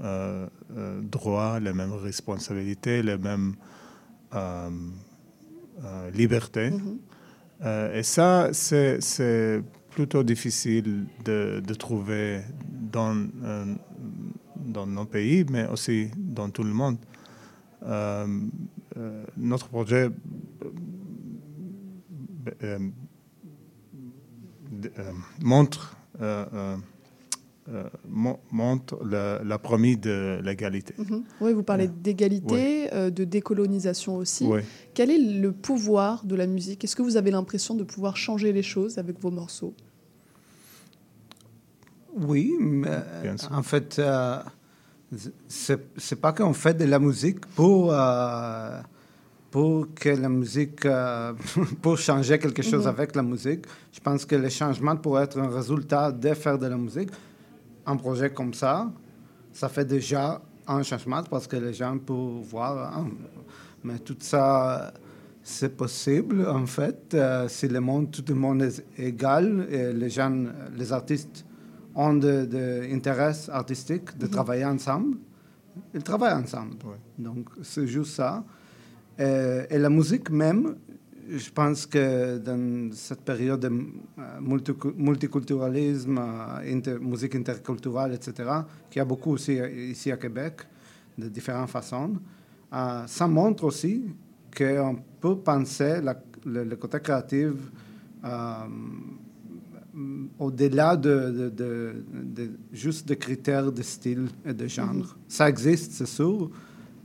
[1.11, 3.55] droit, les mêmes responsabilités, les mêmes
[6.13, 6.69] libertés.
[6.71, 6.99] Mhm.
[7.95, 12.41] Et ça, c'est c'est plutôt difficile de, de trouver
[12.91, 13.15] dans,
[14.65, 16.97] dans nos pays, mais aussi dans tout le monde.
[17.85, 18.25] Euh,
[18.97, 20.09] euh, notre projet
[22.63, 22.79] euh,
[25.43, 25.95] montre,
[28.09, 30.93] mon- montre la, la promise de l'égalité.
[30.97, 31.23] Mhm.
[31.41, 34.45] Oui, vous parlez d'égalité, de décolonisation aussi.
[34.93, 36.83] Quel est le pouvoir de la musique?
[36.83, 39.73] Est-ce que vous avez l'impression de pouvoir changer les choses avec vos morceaux?
[42.15, 43.51] Oui, mais Bien sûr.
[43.51, 44.37] en fait, euh,
[45.47, 48.79] c'est c'est pas qu'on fait de la musique pour, euh,
[49.51, 51.33] pour que la musique, euh,
[51.81, 52.89] pour changer quelque chose Mhm.
[52.95, 53.65] avec la musique.
[53.91, 57.09] Je pense que le changement pourrait être un résultat de faire de la musique.
[57.85, 58.91] Un projet comme ça,
[59.51, 62.93] ça fait déjà un changement parce que les gens peuvent voir.
[62.95, 63.03] ah,
[63.83, 64.93] mais tout ça,
[65.43, 67.13] c'est possible en fait.
[67.13, 70.33] euh, si le monde, tout le monde est égal et les gens,
[70.75, 71.45] les artistes
[71.95, 74.31] ont de, de intérêt artistique de Mhm.
[74.31, 75.17] travailler ensemble
[75.95, 76.75] ils travaillent ensemble.
[77.17, 78.43] Donc, c'est juste ça.
[79.19, 80.75] Euh, et la musique même,
[81.27, 88.31] je pense que dans cette période de euh, multicu- multiculturalisme, euh, inter- musique interculturelle, etc.,
[88.89, 89.57] qu'il y a beaucoup aussi
[89.89, 90.61] ici à Québec,
[91.17, 92.13] de différentes façons,
[92.71, 94.05] euh, ça montre aussi
[94.55, 97.53] qu'on peut penser la- le, le côté créatif
[98.25, 98.29] euh,
[100.39, 104.93] au-delà de, de- de- de- juste des critères de style et de genre.
[104.93, 105.05] Mhm.
[105.27, 106.49] Ça existe, c'est sûr,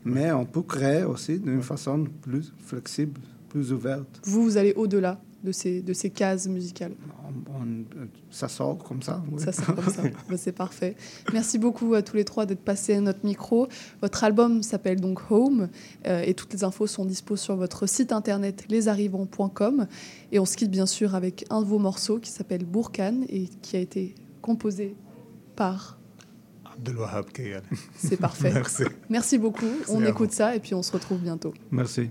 [0.05, 4.20] mais on peut créer aussi d'une façon plus flexible, plus ouverte.
[4.24, 6.93] Vous, vous allez au-delà de ces, de ces cases musicales.
[7.28, 7.84] On-
[8.30, 9.22] ça sort comme ça.
[9.30, 9.41] oui.
[9.41, 10.03] Ça sort comme ça.
[10.28, 10.97] Bah, c'est parfait.
[11.32, 13.68] Merci beaucoup à tous les trois d'être passés à notre micro.
[14.03, 15.68] Votre album s'appelle donc Home
[16.07, 19.86] euh, et toutes les infos sont dispo sur votre site internet lesarrivants.com.
[20.32, 23.49] Et on se quitte bien sûr avec un de vos morceaux qui s'appelle Bourkane et
[23.62, 24.97] qui a été composé
[25.57, 25.99] par.
[26.64, 27.62] Abdelwahab Kayal.
[27.97, 28.51] C'est parfait.
[28.55, 28.82] Merci.
[29.09, 29.64] Merci beaucoup.
[29.66, 31.55] Merci on écoute ça et puis on se retrouve bientôt.
[31.70, 32.09] Merci.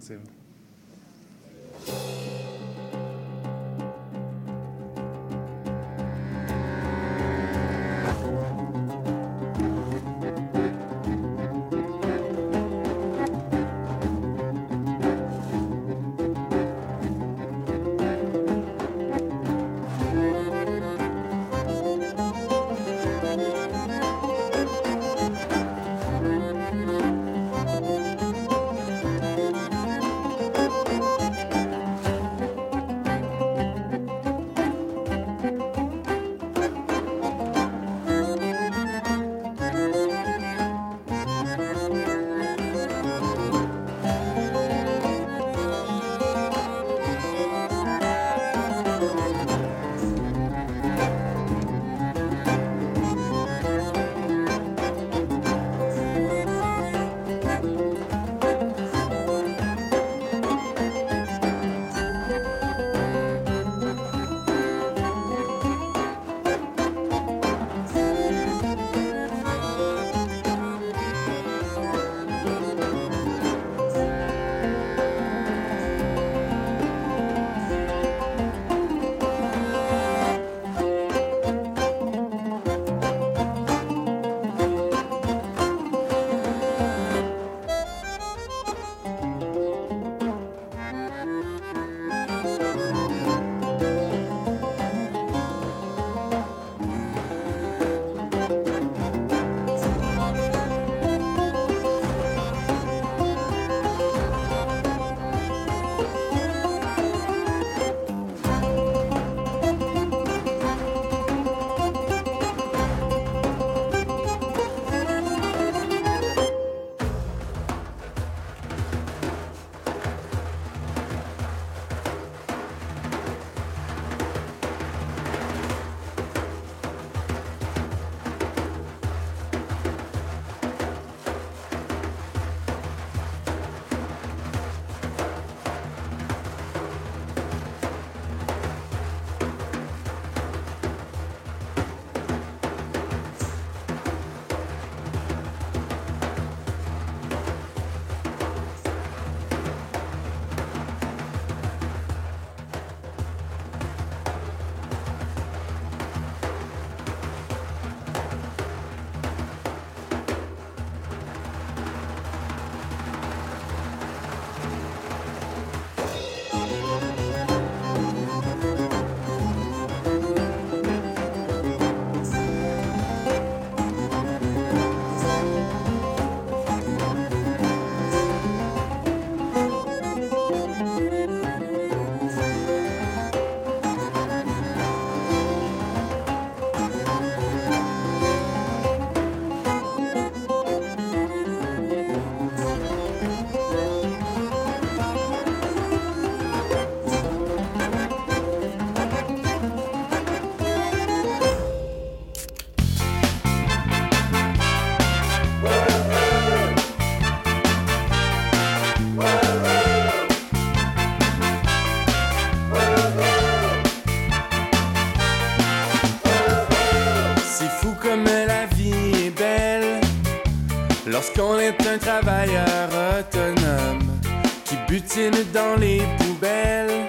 [221.38, 224.20] Lorsqu'on est un travailleur autonome
[224.66, 227.06] qui butine dans les poubelles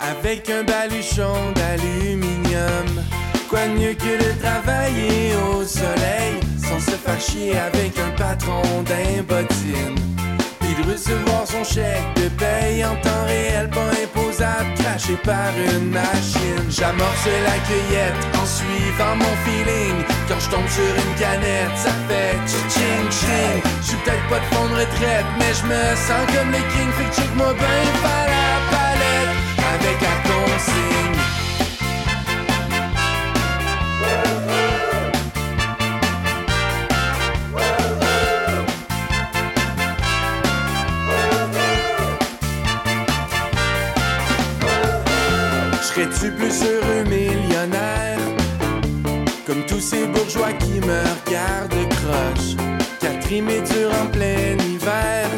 [0.00, 3.04] avec un baluchon d'aluminium.
[3.48, 8.62] Quoi de mieux que de travailler au soleil sans se faire chier avec un patron
[8.82, 9.96] d'un bottine?
[10.37, 10.37] Puis
[10.82, 16.66] de recevoir son chèque de paye en temps réel, pas imposable, craché par une machine.
[16.68, 19.96] J'amorce la cueillette en suivant mon feeling.
[20.28, 23.62] Quand je tombe sur une canette, ça fait ching ching.
[23.82, 26.90] Je suis peut-être pas de fond de retraite, mais je me sens comme le king.
[26.96, 29.34] Fait que check-moi ben pas la palette
[29.74, 31.17] avec la consigne.
[46.18, 48.18] Serais-tu plus heureux millionnaire.
[49.46, 52.56] Comme tous ces bourgeois qui me regardent croche.
[53.00, 55.28] Catherine est en plein hiver.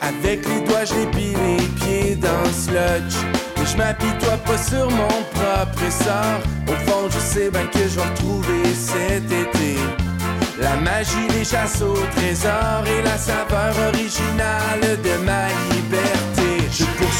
[0.00, 3.16] Avec les doigts je l'épile les pieds dans le sludge
[3.56, 7.96] Mais je m'apitoie pas sur mon propre essor Au fond je sais bien que je
[7.96, 9.78] vais retrouver cet été.
[10.60, 16.23] La magie des chasses au trésor et la saveur originale de ma liberté.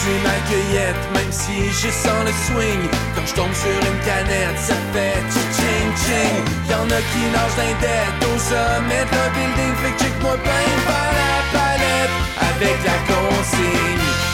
[0.05, 2.81] Poursuis ma cueillette, même si je sens le swing.
[3.15, 6.45] Quand je tombe sur une canette, ça fait ching ching.
[6.69, 9.75] Y'en a qui nagent d'un dette au sommet la building.
[9.83, 14.34] Fait que check-moi plein par la palette avec la consigne.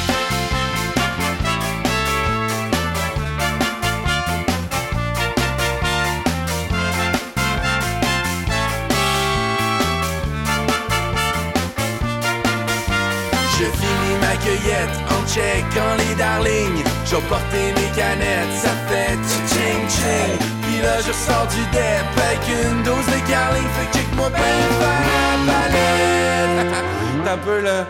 [14.48, 16.84] En checkant les darlings.
[17.04, 19.18] J'ai porté mes canettes, ça fait
[19.48, 20.38] ching ching.
[20.62, 23.68] Puis là, je sors du dep avec une dose de carling.
[23.76, 24.40] Fait que check-moi ben
[24.80, 25.00] par
[25.46, 26.84] la palette.
[27.24, 27.86] T'as peu là.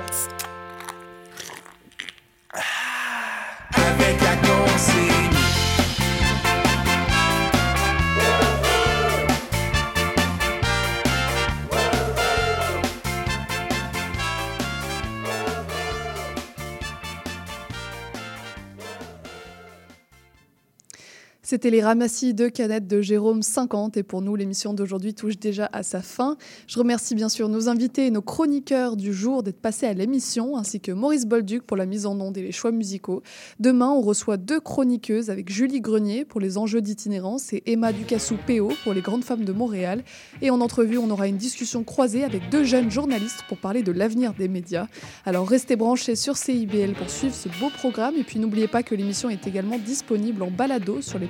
[21.50, 25.68] C'était les ramassis de canettes de Jérôme 50 et pour nous l'émission d'aujourd'hui touche déjà
[25.72, 26.36] à sa fin.
[26.68, 30.56] Je remercie bien sûr nos invités et nos chroniqueurs du jour d'être passés à l'émission
[30.56, 33.24] ainsi que Maurice Bolduc pour la mise en onde et les choix musicaux.
[33.58, 38.70] Demain on reçoit deux chroniqueuses avec Julie Grenier pour les enjeux d'itinérance et Emma Ducassou-Péo
[38.84, 40.04] pour les grandes femmes de Montréal.
[40.42, 43.90] Et en entrevue on aura une discussion croisée avec deux jeunes journalistes pour parler de
[43.90, 44.86] l'avenir des médias.
[45.26, 48.94] Alors restez branchés sur CIBL pour suivre ce beau programme et puis n'oubliez pas que
[48.94, 51.26] l'émission est également disponible en balado sur les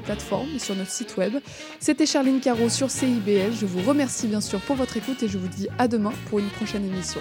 [0.55, 1.35] et sur notre site web.
[1.79, 3.53] C'était Charline Caro sur CIBL.
[3.59, 6.39] Je vous remercie bien sûr pour votre écoute et je vous dis à demain pour
[6.39, 7.21] une prochaine émission.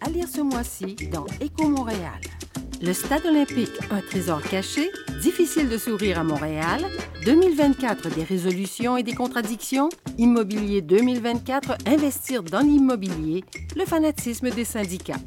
[0.00, 2.20] À lire ce mois-ci dans Éco Montréal.
[2.80, 4.90] Le Stade olympique, un trésor caché,
[5.20, 6.84] difficile de sourire à Montréal,
[7.24, 13.42] 2024 des résolutions et des contradictions, Immobilier 2024, investir dans l'immobilier,
[13.76, 15.18] le fanatisme des syndicats.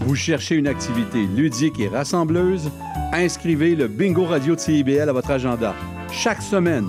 [0.00, 2.70] Vous cherchez une activité ludique et rassembleuse?
[3.12, 5.74] Inscrivez le Bingo Radio de CIBL à votre agenda.
[6.10, 6.88] Chaque semaine,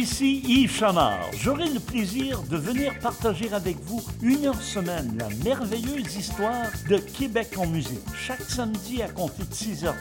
[0.00, 1.28] Ici Yves Chamard.
[1.38, 6.96] J'aurai le plaisir de venir partager avec vous une heure semaine la merveilleuse histoire de
[6.96, 8.00] Québec en musique.
[8.16, 9.92] Chaque samedi à compter de 6h30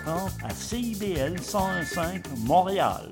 [0.41, 3.09] à CIBL 101.5 Montréal.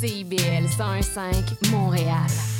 [0.00, 2.57] CIBL 101.5 Montréal.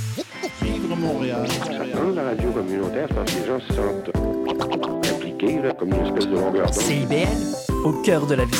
[0.63, 1.47] Vivre Montréal.
[1.95, 4.11] Dans la radio communautaire, parce que les gens se sentent
[5.15, 6.75] impliqués, là, comme une espèce de longueur d'onde.
[6.75, 7.27] CIBL,
[7.85, 8.57] au cœur de la vie